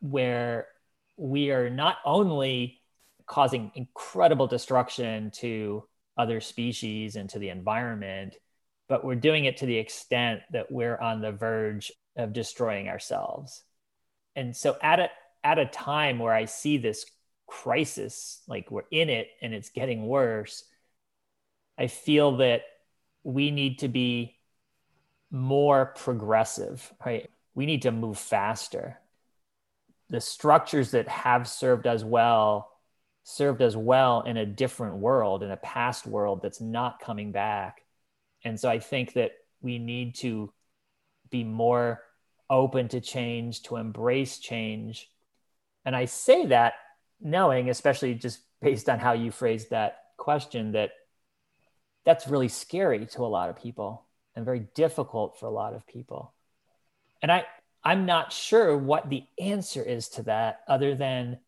where 0.00 0.66
we 1.22 1.52
are 1.52 1.70
not 1.70 1.98
only 2.04 2.80
causing 3.26 3.70
incredible 3.76 4.48
destruction 4.48 5.30
to 5.30 5.84
other 6.18 6.40
species 6.40 7.14
and 7.14 7.30
to 7.30 7.38
the 7.38 7.48
environment, 7.48 8.34
but 8.88 9.04
we're 9.04 9.14
doing 9.14 9.44
it 9.44 9.58
to 9.58 9.66
the 9.66 9.78
extent 9.78 10.40
that 10.50 10.70
we're 10.70 10.98
on 10.98 11.20
the 11.20 11.30
verge 11.30 11.92
of 12.16 12.32
destroying 12.32 12.88
ourselves. 12.88 13.62
And 14.34 14.56
so 14.56 14.76
at 14.82 14.98
a 14.98 15.10
at 15.44 15.58
a 15.58 15.66
time 15.66 16.18
where 16.18 16.34
I 16.34 16.46
see 16.46 16.76
this 16.76 17.06
crisis, 17.46 18.42
like 18.48 18.70
we're 18.70 18.82
in 18.90 19.08
it 19.08 19.28
and 19.40 19.54
it's 19.54 19.70
getting 19.70 20.06
worse, 20.06 20.64
I 21.78 21.86
feel 21.86 22.38
that 22.38 22.62
we 23.22 23.52
need 23.52 23.78
to 23.78 23.88
be 23.88 24.38
more 25.30 25.94
progressive, 25.96 26.92
right? 27.04 27.30
We 27.54 27.66
need 27.66 27.82
to 27.82 27.92
move 27.92 28.18
faster. 28.18 28.98
The 30.12 30.20
structures 30.20 30.92
that 30.92 31.08
have 31.08 31.48
served 31.48 31.88
us 31.88 32.04
well 32.04 32.70
served 33.24 33.62
us 33.62 33.74
well 33.74 34.22
in 34.22 34.36
a 34.36 34.46
different 34.46 34.96
world, 34.96 35.42
in 35.42 35.50
a 35.50 35.56
past 35.56 36.06
world 36.06 36.42
that's 36.42 36.60
not 36.60 37.00
coming 37.00 37.32
back. 37.32 37.82
And 38.44 38.58
so 38.58 38.68
I 38.68 38.78
think 38.78 39.14
that 39.14 39.32
we 39.60 39.78
need 39.78 40.16
to 40.16 40.52
be 41.30 41.44
more 41.44 42.02
open 42.50 42.88
to 42.88 43.00
change, 43.00 43.62
to 43.62 43.76
embrace 43.76 44.38
change. 44.38 45.08
And 45.84 45.96
I 45.96 46.04
say 46.04 46.46
that 46.46 46.74
knowing, 47.20 47.70
especially 47.70 48.14
just 48.14 48.40
based 48.60 48.88
on 48.88 48.98
how 48.98 49.12
you 49.12 49.30
phrased 49.30 49.70
that 49.70 49.98
question, 50.18 50.72
that 50.72 50.90
that's 52.04 52.28
really 52.28 52.48
scary 52.48 53.06
to 53.06 53.22
a 53.22 53.26
lot 53.26 53.48
of 53.48 53.56
people 53.56 54.04
and 54.36 54.44
very 54.44 54.66
difficult 54.74 55.38
for 55.38 55.46
a 55.46 55.50
lot 55.50 55.74
of 55.74 55.86
people. 55.86 56.34
And 57.22 57.30
I, 57.30 57.44
I'm 57.84 58.06
not 58.06 58.32
sure 58.32 58.76
what 58.76 59.10
the 59.10 59.24
answer 59.40 59.82
is 59.82 60.08
to 60.10 60.22
that, 60.24 60.60
other 60.68 60.94
than 60.94 61.38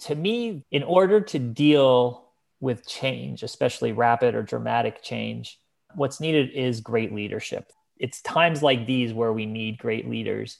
to 0.00 0.14
me, 0.14 0.64
in 0.70 0.82
order 0.82 1.20
to 1.20 1.38
deal 1.38 2.24
with 2.58 2.86
change, 2.86 3.42
especially 3.42 3.92
rapid 3.92 4.34
or 4.34 4.42
dramatic 4.42 5.02
change, 5.02 5.58
what's 5.94 6.20
needed 6.20 6.50
is 6.52 6.80
great 6.80 7.14
leadership. 7.14 7.72
It's 7.98 8.22
times 8.22 8.62
like 8.62 8.86
these 8.86 9.12
where 9.12 9.32
we 9.32 9.46
need 9.46 9.78
great 9.78 10.08
leaders. 10.08 10.58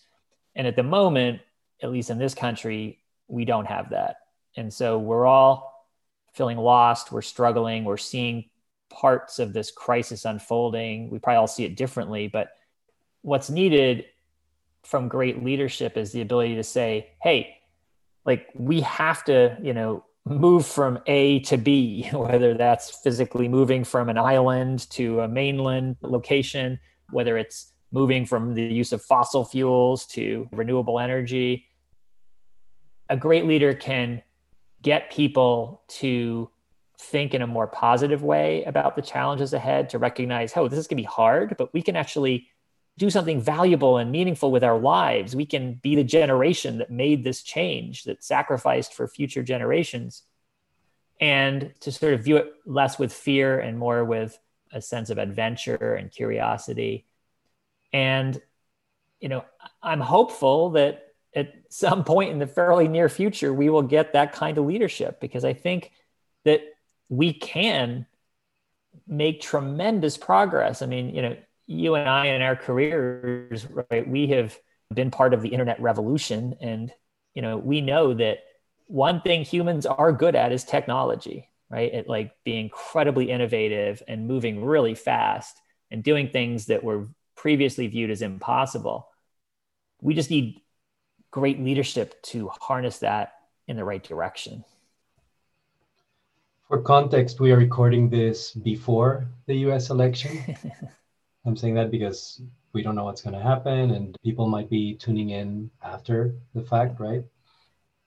And 0.54 0.66
at 0.66 0.76
the 0.76 0.82
moment, 0.82 1.40
at 1.82 1.90
least 1.90 2.10
in 2.10 2.18
this 2.18 2.34
country, 2.34 2.98
we 3.28 3.44
don't 3.44 3.66
have 3.66 3.90
that. 3.90 4.16
And 4.56 4.72
so 4.72 4.98
we're 4.98 5.26
all 5.26 5.88
feeling 6.34 6.58
lost, 6.58 7.12
we're 7.12 7.22
struggling, 7.22 7.84
we're 7.84 7.96
seeing 7.96 8.50
parts 8.90 9.38
of 9.38 9.52
this 9.52 9.70
crisis 9.70 10.24
unfolding. 10.24 11.10
We 11.10 11.18
probably 11.18 11.38
all 11.38 11.46
see 11.46 11.64
it 11.64 11.76
differently, 11.76 12.28
but 12.28 12.50
what's 13.22 13.48
needed 13.48 14.04
from 14.84 15.08
great 15.08 15.44
leadership 15.44 15.96
is 15.96 16.12
the 16.12 16.20
ability 16.20 16.56
to 16.56 16.64
say, 16.64 17.10
hey, 17.22 17.56
like 18.24 18.48
we 18.54 18.80
have 18.80 19.24
to, 19.24 19.56
you 19.62 19.72
know, 19.72 20.04
move 20.24 20.66
from 20.66 20.98
A 21.06 21.40
to 21.40 21.56
B, 21.56 22.08
whether 22.12 22.54
that's 22.54 23.00
physically 23.02 23.48
moving 23.48 23.84
from 23.84 24.08
an 24.08 24.18
island 24.18 24.88
to 24.90 25.20
a 25.20 25.28
mainland 25.28 25.96
location, 26.02 26.78
whether 27.10 27.38
it's 27.38 27.72
moving 27.92 28.24
from 28.24 28.54
the 28.54 28.62
use 28.62 28.92
of 28.92 29.02
fossil 29.02 29.44
fuels 29.44 30.06
to 30.06 30.48
renewable 30.52 31.00
energy. 31.00 31.66
A 33.08 33.16
great 33.16 33.46
leader 33.46 33.74
can 33.74 34.22
get 34.82 35.10
people 35.10 35.82
to 35.88 36.48
think 37.00 37.34
in 37.34 37.42
a 37.42 37.46
more 37.46 37.66
positive 37.66 38.22
way 38.22 38.62
about 38.64 38.94
the 38.94 39.02
challenges 39.02 39.52
ahead 39.52 39.88
to 39.90 39.98
recognize, 39.98 40.52
oh, 40.56 40.68
this 40.68 40.78
is 40.78 40.86
going 40.86 40.98
to 40.98 41.02
be 41.02 41.06
hard, 41.06 41.56
but 41.56 41.72
we 41.72 41.82
can 41.82 41.96
actually 41.96 42.46
do 43.00 43.08
something 43.08 43.40
valuable 43.40 43.96
and 43.96 44.12
meaningful 44.12 44.52
with 44.52 44.62
our 44.62 44.78
lives. 44.78 45.34
We 45.34 45.46
can 45.46 45.72
be 45.72 45.96
the 45.96 46.04
generation 46.04 46.76
that 46.78 46.90
made 46.90 47.24
this 47.24 47.42
change, 47.42 48.04
that 48.04 48.22
sacrificed 48.22 48.92
for 48.92 49.08
future 49.08 49.42
generations. 49.42 50.22
And 51.18 51.72
to 51.80 51.92
sort 51.92 52.12
of 52.12 52.22
view 52.22 52.36
it 52.36 52.52
less 52.66 52.98
with 52.98 53.10
fear 53.10 53.58
and 53.58 53.78
more 53.78 54.04
with 54.04 54.38
a 54.70 54.82
sense 54.82 55.08
of 55.08 55.16
adventure 55.16 55.94
and 55.94 56.10
curiosity. 56.10 57.06
And, 57.90 58.38
you 59.18 59.30
know, 59.30 59.46
I'm 59.82 60.00
hopeful 60.00 60.72
that 60.72 61.06
at 61.34 61.54
some 61.70 62.04
point 62.04 62.32
in 62.32 62.38
the 62.38 62.46
fairly 62.46 62.86
near 62.86 63.08
future, 63.08 63.50
we 63.50 63.70
will 63.70 63.82
get 63.82 64.12
that 64.12 64.32
kind 64.32 64.58
of 64.58 64.66
leadership 64.66 65.20
because 65.20 65.46
I 65.46 65.54
think 65.54 65.90
that 66.44 66.60
we 67.08 67.32
can 67.32 68.04
make 69.06 69.40
tremendous 69.40 70.18
progress. 70.18 70.82
I 70.82 70.86
mean, 70.86 71.14
you 71.14 71.22
know, 71.22 71.36
you 71.70 71.94
and 71.94 72.08
I 72.08 72.26
in 72.26 72.42
our 72.42 72.56
careers, 72.56 73.64
right, 73.90 74.06
we 74.06 74.26
have 74.28 74.58
been 74.92 75.12
part 75.12 75.32
of 75.32 75.40
the 75.40 75.50
internet 75.50 75.80
revolution. 75.80 76.56
And, 76.60 76.92
you 77.32 77.42
know, 77.42 77.56
we 77.58 77.80
know 77.80 78.12
that 78.14 78.38
one 78.88 79.20
thing 79.20 79.44
humans 79.44 79.86
are 79.86 80.12
good 80.12 80.34
at 80.34 80.50
is 80.50 80.64
technology, 80.64 81.48
right? 81.68 81.92
At 81.92 82.08
like 82.08 82.32
being 82.44 82.64
incredibly 82.64 83.30
innovative 83.30 84.02
and 84.08 84.26
moving 84.26 84.64
really 84.64 84.96
fast 84.96 85.56
and 85.92 86.02
doing 86.02 86.28
things 86.28 86.66
that 86.66 86.82
were 86.82 87.06
previously 87.36 87.86
viewed 87.86 88.10
as 88.10 88.20
impossible. 88.20 89.08
We 90.02 90.14
just 90.14 90.30
need 90.30 90.60
great 91.30 91.62
leadership 91.62 92.20
to 92.22 92.50
harness 92.60 92.98
that 92.98 93.34
in 93.68 93.76
the 93.76 93.84
right 93.84 94.02
direction. 94.02 94.64
For 96.66 96.82
context, 96.82 97.38
we 97.38 97.52
are 97.52 97.56
recording 97.56 98.10
this 98.10 98.50
before 98.50 99.28
the 99.46 99.54
US 99.68 99.90
election. 99.90 100.56
I'm 101.44 101.56
saying 101.56 101.74
that 101.74 101.90
because 101.90 102.42
we 102.72 102.82
don't 102.82 102.94
know 102.94 103.04
what's 103.04 103.22
going 103.22 103.34
to 103.34 103.42
happen 103.42 103.92
and 103.92 104.16
people 104.22 104.46
might 104.46 104.70
be 104.70 104.94
tuning 104.94 105.30
in 105.30 105.70
after 105.82 106.34
the 106.54 106.62
fact, 106.62 107.00
right? 107.00 107.24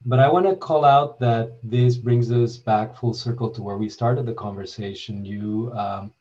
But 0.05 0.19
I 0.19 0.29
want 0.29 0.45
to 0.47 0.55
call 0.55 0.85
out 0.85 1.19
that 1.19 1.57
this 1.63 1.97
brings 1.97 2.31
us 2.31 2.57
back 2.57 2.95
full 2.95 3.13
circle 3.13 3.49
to 3.51 3.63
where 3.63 3.77
we 3.77 3.89
started 3.89 4.25
the 4.25 4.33
conversation. 4.33 5.23
You 5.23 5.71
um, 5.75 6.13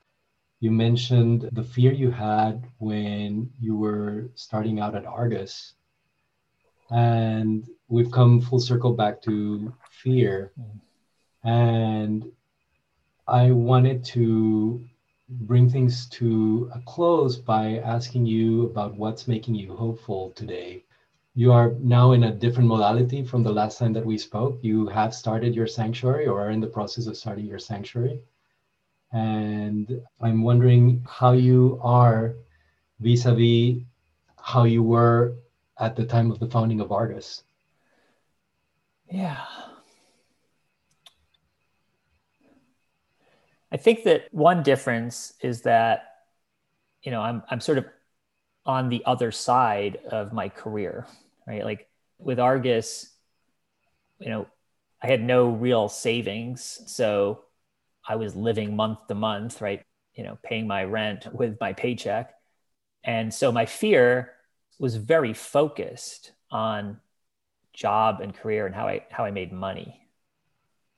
you 0.60 0.70
mentioned 0.70 1.48
the 1.52 1.64
fear 1.64 1.92
you 1.92 2.10
had 2.10 2.64
when 2.78 3.50
you 3.60 3.76
were 3.76 4.30
starting 4.36 4.78
out 4.78 4.94
at 4.94 5.04
Argus, 5.04 5.74
and 6.90 7.68
we've 7.88 8.12
come 8.12 8.40
full 8.40 8.60
circle 8.60 8.92
back 8.92 9.20
to 9.22 9.74
fear. 9.90 10.52
Mm 10.60 10.80
and 11.44 12.30
I 13.26 13.50
wanted 13.50 14.04
to 14.06 14.84
bring 15.40 15.68
things 15.68 16.06
to 16.06 16.70
a 16.74 16.80
close 16.80 17.36
by 17.36 17.78
asking 17.78 18.26
you 18.26 18.66
about 18.66 18.96
what's 18.96 19.28
making 19.28 19.54
you 19.54 19.74
hopeful 19.74 20.30
today. 20.32 20.84
You 21.34 21.52
are 21.52 21.74
now 21.80 22.12
in 22.12 22.24
a 22.24 22.34
different 22.34 22.68
modality 22.68 23.24
from 23.24 23.42
the 23.42 23.52
last 23.52 23.78
time 23.78 23.92
that 23.94 24.04
we 24.04 24.18
spoke. 24.18 24.58
You 24.62 24.86
have 24.88 25.14
started 25.14 25.54
your 25.54 25.66
sanctuary 25.66 26.26
or 26.26 26.42
are 26.42 26.50
in 26.50 26.60
the 26.60 26.66
process 26.66 27.06
of 27.06 27.16
starting 27.16 27.46
your 27.46 27.58
sanctuary. 27.58 28.20
And 29.12 30.02
I'm 30.20 30.42
wondering 30.42 31.04
how 31.08 31.32
you 31.32 31.80
are 31.82 32.34
vis 33.00 33.26
a 33.26 33.34
vis 33.34 33.82
how 34.42 34.64
you 34.64 34.82
were 34.82 35.34
at 35.78 35.96
the 35.96 36.04
time 36.04 36.30
of 36.30 36.38
the 36.38 36.48
founding 36.48 36.80
of 36.80 36.92
Argus. 36.92 37.44
Yeah. 39.10 39.38
I 43.72 43.78
think 43.78 44.04
that 44.04 44.26
one 44.32 44.62
difference 44.62 45.32
is 45.40 45.62
that, 45.62 46.04
you 47.02 47.10
know, 47.10 47.22
I'm 47.22 47.42
I'm 47.48 47.60
sort 47.60 47.78
of 47.78 47.86
on 48.66 48.90
the 48.90 49.02
other 49.06 49.32
side 49.32 49.96
of 50.10 50.32
my 50.32 50.48
career, 50.50 51.06
right? 51.46 51.64
Like 51.64 51.88
with 52.18 52.38
Argus, 52.38 53.10
you 54.18 54.28
know, 54.28 54.46
I 55.02 55.06
had 55.08 55.22
no 55.22 55.48
real 55.48 55.88
savings, 55.88 56.82
so 56.86 57.44
I 58.06 58.16
was 58.16 58.36
living 58.36 58.76
month 58.76 59.06
to 59.08 59.14
month, 59.14 59.60
right? 59.60 59.82
You 60.14 60.24
know, 60.24 60.38
paying 60.42 60.66
my 60.66 60.84
rent 60.84 61.26
with 61.32 61.56
my 61.58 61.72
paycheck. 61.72 62.34
And 63.02 63.32
so 63.32 63.50
my 63.50 63.66
fear 63.66 64.32
was 64.78 64.96
very 64.96 65.32
focused 65.32 66.32
on 66.50 67.00
job 67.72 68.20
and 68.20 68.34
career 68.34 68.66
and 68.66 68.74
how 68.74 68.86
I 68.86 69.06
how 69.10 69.24
I 69.24 69.30
made 69.30 69.50
money. 69.50 70.06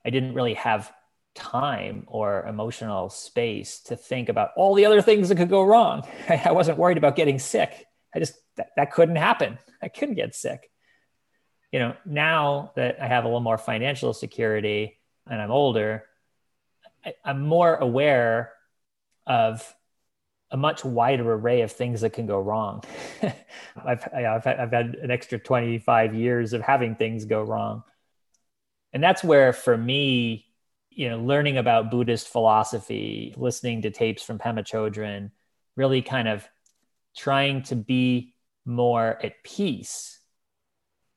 I 0.05 0.09
didn't 0.09 0.33
really 0.33 0.55
have 0.55 0.91
time 1.35 2.05
or 2.07 2.45
emotional 2.45 3.09
space 3.09 3.81
to 3.81 3.95
think 3.95 4.29
about 4.29 4.51
all 4.55 4.73
the 4.73 4.85
other 4.85 5.01
things 5.01 5.29
that 5.29 5.35
could 5.35 5.49
go 5.49 5.63
wrong. 5.63 6.07
I 6.29 6.51
wasn't 6.51 6.77
worried 6.77 6.97
about 6.97 7.15
getting 7.15 7.37
sick. 7.39 7.85
I 8.13 8.19
just, 8.19 8.35
that, 8.55 8.69
that 8.77 8.91
couldn't 8.93 9.17
happen. 9.17 9.59
I 9.81 9.89
couldn't 9.89 10.15
get 10.15 10.33
sick. 10.33 10.71
You 11.71 11.79
know, 11.79 11.95
now 12.05 12.71
that 12.75 13.01
I 13.01 13.07
have 13.07 13.25
a 13.25 13.27
little 13.27 13.41
more 13.41 13.57
financial 13.57 14.13
security 14.13 14.97
and 15.29 15.41
I'm 15.41 15.51
older, 15.51 16.05
I, 17.05 17.13
I'm 17.23 17.45
more 17.45 17.75
aware 17.75 18.53
of 19.27 19.75
a 20.51 20.57
much 20.57 20.85
wider 20.85 21.33
array 21.33 21.61
of 21.61 21.71
things 21.71 22.01
that 22.01 22.13
can 22.13 22.27
go 22.27 22.39
wrong. 22.39 22.83
I've, 23.75 24.07
I've, 24.13 24.47
I've 24.47 24.71
had 24.71 24.95
an 24.95 25.11
extra 25.11 25.37
25 25.37 26.15
years 26.15 26.53
of 26.53 26.61
having 26.61 26.95
things 26.95 27.25
go 27.25 27.41
wrong. 27.41 27.83
And 28.93 29.03
that's 29.03 29.23
where, 29.23 29.51
for 29.51 29.75
me, 29.75 30.45
you 30.95 31.09
know, 31.09 31.19
learning 31.19 31.57
about 31.57 31.91
Buddhist 31.91 32.29
philosophy, 32.29 33.33
listening 33.37 33.81
to 33.81 33.91
tapes 33.91 34.23
from 34.23 34.39
Pema 34.39 34.59
Chodron, 34.59 35.31
really 35.75 36.01
kind 36.01 36.27
of 36.27 36.47
trying 37.15 37.63
to 37.63 37.75
be 37.75 38.33
more 38.65 39.19
at 39.21 39.43
peace 39.43 40.19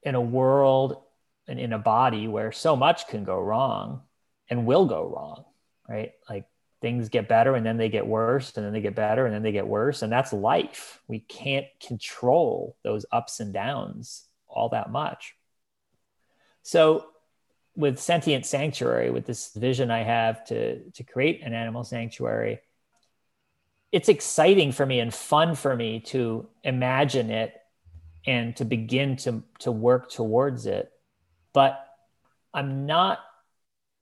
in 0.02 0.16
a 0.16 0.20
world 0.20 1.00
and 1.46 1.60
in 1.60 1.72
a 1.72 1.78
body 1.78 2.26
where 2.26 2.52
so 2.52 2.76
much 2.76 3.06
can 3.06 3.24
go 3.24 3.38
wrong 3.40 4.02
and 4.50 4.66
will 4.66 4.86
go 4.86 5.06
wrong, 5.06 5.44
right? 5.88 6.12
Like 6.28 6.46
things 6.80 7.08
get 7.08 7.28
better 7.28 7.54
and 7.54 7.64
then 7.64 7.76
they 7.76 7.88
get 7.88 8.06
worse 8.06 8.56
and 8.56 8.66
then 8.66 8.72
they 8.72 8.80
get 8.80 8.96
better 8.96 9.26
and 9.26 9.34
then 9.34 9.42
they 9.42 9.52
get 9.52 9.66
worse. 9.66 10.02
And 10.02 10.12
that's 10.12 10.32
life. 10.32 11.00
We 11.06 11.20
can't 11.20 11.66
control 11.80 12.76
those 12.82 13.06
ups 13.12 13.40
and 13.40 13.52
downs 13.52 14.24
all 14.48 14.70
that 14.70 14.90
much. 14.90 15.34
So 16.62 17.06
with 17.78 17.98
sentient 17.98 18.44
sanctuary 18.44 19.10
with 19.10 19.24
this 19.24 19.54
vision 19.54 19.90
i 19.90 20.02
have 20.02 20.44
to 20.44 20.90
to 20.90 21.04
create 21.04 21.40
an 21.42 21.54
animal 21.54 21.84
sanctuary 21.84 22.60
it's 23.92 24.08
exciting 24.08 24.72
for 24.72 24.84
me 24.84 25.00
and 25.00 25.14
fun 25.14 25.54
for 25.54 25.74
me 25.74 26.00
to 26.00 26.46
imagine 26.62 27.30
it 27.30 27.54
and 28.26 28.54
to 28.56 28.64
begin 28.64 29.16
to 29.16 29.42
to 29.60 29.72
work 29.72 30.10
towards 30.10 30.66
it. 30.66 30.90
But 31.52 31.84
i'm 32.52 32.86
not 32.86 33.20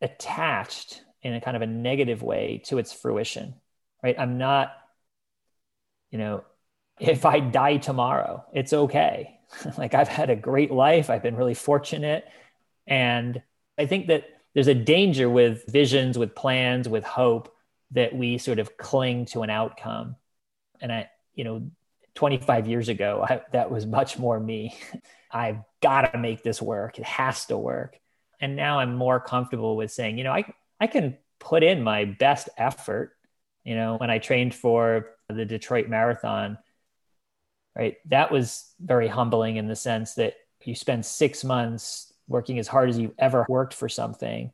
attached 0.01 1.03
in 1.23 1.35
a 1.35 1.41
kind 1.41 1.57
of 1.57 1.63
a 1.63 1.67
negative 1.67 2.23
way 2.23 2.63
to 2.67 2.79
its 2.79 2.93
fruition 2.93 3.55
right? 4.03 4.17
I'm 4.19 4.39
not 4.39 4.73
you 6.11 6.19
know 6.19 6.45
if 7.01 7.25
i 7.25 7.41
die 7.41 7.77
tomorrow 7.77 8.45
it's 8.53 8.73
okay. 8.73 9.33
Like 9.79 9.95
i've 9.95 10.09
had 10.09 10.31
a 10.31 10.37
great 10.37 10.71
life. 10.71 11.09
I've 11.09 11.23
been 11.23 11.37
really 11.37 11.55
fortunate. 11.55 12.25
And 12.87 13.43
I 13.79 13.87
think 13.87 14.09
that 14.09 14.25
there's 14.55 14.69
a 14.69 14.75
danger 14.75 15.29
with 15.29 15.65
visions, 15.67 16.17
with 16.17 16.35
plans, 16.35 16.89
with 16.89 17.05
hope 17.05 17.55
that 17.93 18.15
we 18.15 18.39
sort 18.39 18.59
of 18.59 18.77
cling 18.77 19.27
to 19.27 19.43
an 19.43 19.51
outcome. 19.51 20.17
And 20.81 20.93
I, 20.93 21.11
you 21.35 21.45
know, 21.45 21.71
25 22.15 22.67
years 22.67 22.89
ago, 22.89 23.25
I, 23.29 23.43
that 23.53 23.71
was 23.71 23.87
much 23.87 24.19
more 24.19 24.41
me. 24.41 24.77
I've 25.31 25.59
got 25.83 26.13
to 26.13 26.19
make 26.19 26.43
this 26.43 26.63
work. 26.63 26.99
It 26.99 27.05
has 27.05 27.45
to 27.47 27.59
work. 27.59 27.99
And 28.41 28.57
now 28.57 28.79
I'm 28.79 28.95
more 28.95 29.21
comfortable 29.21 29.77
with 29.77 29.93
saying, 29.93 30.19
you 30.19 30.25
know, 30.25 30.33
I, 30.33 30.45
I 30.81 30.87
can 30.87 31.19
put 31.39 31.63
in 31.63 31.83
my 31.83 32.05
best 32.05 32.49
effort. 32.57 33.13
You 33.65 33.75
know, 33.75 33.97
when 33.97 34.11
I 34.11 34.19
trained 34.19 34.55
for 34.55 35.11
the 35.29 35.45
Detroit 35.45 35.89
Marathon, 35.89 36.57
right, 37.77 37.97
that 38.07 38.31
was 38.31 38.73
very 38.81 39.09
humbling 39.09 39.57
in 39.57 39.67
the 39.67 39.77
sense 39.77 40.15
that 40.15 40.35
you 40.65 40.75
spend 40.75 41.05
six 41.05 41.45
months 41.45 42.06
working 42.29 42.59
as 42.59 42.69
hard 42.69 42.89
as 42.89 42.99
you've 42.99 43.15
ever 43.19 43.47
worked 43.49 43.75
for 43.75 43.89
something. 43.89 44.53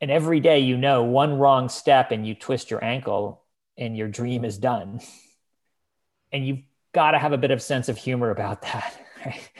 And 0.00 0.10
every 0.10 0.40
day 0.40 0.60
you 0.60 0.76
know 0.76 1.04
one 1.04 1.38
wrong 1.38 1.68
step 1.68 2.10
and 2.10 2.26
you 2.26 2.34
twist 2.34 2.70
your 2.70 2.84
ankle 2.84 3.44
and 3.76 3.96
your 3.96 4.08
dream 4.08 4.44
is 4.44 4.58
done. 4.58 5.00
And 6.34 6.46
you've 6.46 6.62
got 6.94 7.10
to 7.10 7.18
have 7.18 7.34
a 7.34 7.36
bit 7.36 7.50
of 7.50 7.60
sense 7.60 7.90
of 7.90 7.98
humor 7.98 8.30
about 8.30 8.62
that. 8.62 8.98
Right? 9.26 9.50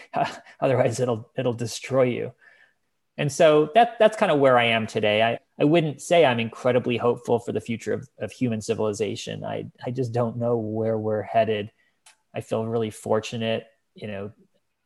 Otherwise 0.60 1.00
it'll 1.00 1.30
it'll 1.36 1.52
destroy 1.52 2.04
you. 2.04 2.32
And 3.18 3.30
so 3.30 3.70
that 3.74 3.96
that's 3.98 4.16
kind 4.16 4.32
of 4.32 4.40
where 4.40 4.58
I 4.58 4.64
am 4.64 4.86
today. 4.86 5.22
I, 5.22 5.38
I 5.60 5.64
wouldn't 5.64 6.00
say 6.00 6.24
I'm 6.24 6.40
incredibly 6.40 6.96
hopeful 6.96 7.38
for 7.38 7.52
the 7.52 7.60
future 7.60 7.92
of, 7.92 8.08
of 8.18 8.32
human 8.32 8.62
civilization. 8.62 9.44
I, 9.44 9.66
I 9.84 9.90
just 9.90 10.12
don't 10.12 10.38
know 10.38 10.56
where 10.56 10.98
we're 10.98 11.22
headed. 11.22 11.70
I 12.34 12.40
feel 12.40 12.66
really 12.66 12.90
fortunate, 12.90 13.66
you 13.94 14.08
know, 14.08 14.32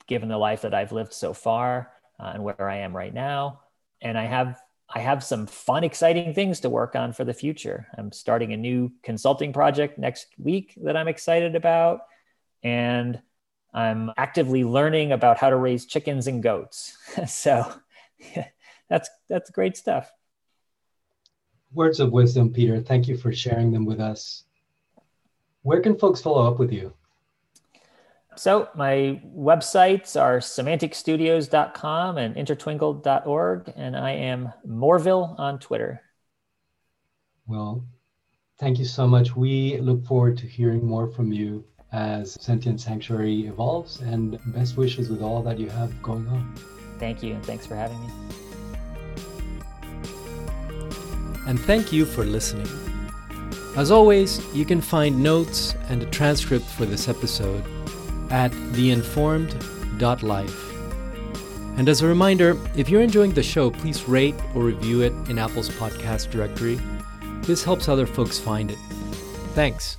given 0.09 0.29
the 0.29 0.37
life 0.37 0.63
that 0.63 0.75
I've 0.75 0.93
lived 0.93 1.13
so 1.13 1.33
far 1.33 1.93
uh, 2.19 2.33
and 2.35 2.45
where 2.45 2.69
I 2.69 2.79
am 2.79 2.97
right 2.97 3.13
now. 3.13 3.61
And 4.01 4.19
I 4.19 4.25
have 4.25 4.61
I 4.89 5.01
have 5.01 5.25
some 5.25 5.47
fun, 5.47 5.83
exciting 5.83 6.33
things 6.33 6.61
to 6.61 6.71
work 6.71 6.95
on 6.95 7.13
for 7.13 7.25
the 7.25 7.35
future. 7.35 7.89
I'm 7.99 8.13
starting 8.13 8.53
a 8.53 8.57
new 8.57 8.93
consulting 9.03 9.53
project 9.53 9.99
next 9.99 10.29
week 10.39 10.75
that 10.83 10.97
I'm 10.97 11.09
excited 11.09 11.57
about. 11.57 12.01
and 12.63 13.21
I'm 13.77 14.11
actively 14.17 14.65
learning 14.65 15.13
about 15.13 15.37
how 15.37 15.51
to 15.51 15.57
raise 15.57 15.85
chickens 15.85 16.29
and 16.29 16.43
goats. 16.43 16.97
so 17.29 17.71
that's 18.89 19.11
that's 19.29 19.51
great 19.51 19.77
stuff. 19.77 20.11
Words 21.75 22.01
of 22.01 22.11
wisdom, 22.11 22.53
Peter. 22.53 22.81
Thank 22.81 23.07
you 23.07 23.19
for 23.19 23.33
sharing 23.33 23.71
them 23.71 23.85
with 23.85 24.01
us. 24.01 24.45
Where 25.63 25.81
can 25.81 25.99
folks 25.99 26.23
follow 26.23 26.51
up 26.51 26.59
with 26.59 26.73
you? 26.73 26.95
So 28.37 28.69
my 28.75 29.21
websites 29.35 30.21
are 30.21 30.39
semanticstudios.com 30.39 32.19
and 32.19 32.37
intertwingled.org, 32.37 33.73
and 33.77 33.97
I 33.97 34.11
am 34.11 34.53
Morville 34.65 35.35
on 35.39 35.59
Twitter. 35.59 36.03
Well, 37.47 37.87
thank 38.59 38.79
you 38.79 38.85
so 38.85 39.07
much. 39.07 39.35
We 39.35 39.79
look 39.79 40.05
forward 40.05 40.37
to 40.39 40.47
hearing 40.47 40.87
more 40.87 41.11
from 41.11 41.33
you 41.33 41.65
as 41.93 42.37
Sentient 42.41 42.81
Sanctuary 42.81 43.47
evolves, 43.47 44.01
and 44.01 44.39
best 44.53 44.77
wishes 44.77 45.09
with 45.09 45.23
all 45.23 45.43
that 45.43 45.59
you 45.59 45.71
have 45.71 46.03
going 46.03 46.29
on. 46.29 46.55
Thank 46.99 47.23
you, 47.23 47.33
and 47.35 47.45
thanks 47.45 47.67
for 47.67 47.75
having 47.75 47.99
me. 48.01 48.13
And 51.47 51.59
thank 51.61 51.93
you 51.93 52.05
for 52.05 52.25
listening. 52.25 52.69
As 53.77 53.91
always, 53.91 54.43
you 54.55 54.65
can 54.65 54.81
find 54.81 55.23
notes 55.23 55.75
and 55.89 56.03
a 56.03 56.07
transcript 56.07 56.65
for 56.65 56.87
this 56.87 57.09
episode 57.09 57.65
at 58.31 58.53
theinformed.life. 58.73 60.63
And 61.77 61.89
as 61.89 62.01
a 62.01 62.07
reminder, 62.07 62.59
if 62.75 62.89
you're 62.89 63.03
enjoying 63.03 63.33
the 63.33 63.43
show, 63.43 63.71
please 63.71 64.09
rate 64.09 64.35
or 64.55 64.63
review 64.63 65.03
it 65.03 65.13
in 65.29 65.39
Apple's 65.39 65.69
podcast 65.69 66.31
directory. 66.31 66.81
This 67.43 67.63
helps 67.63 67.89
other 67.89 68.07
folks 68.07 68.39
find 68.39 68.71
it. 68.71 68.79
Thanks. 69.55 69.99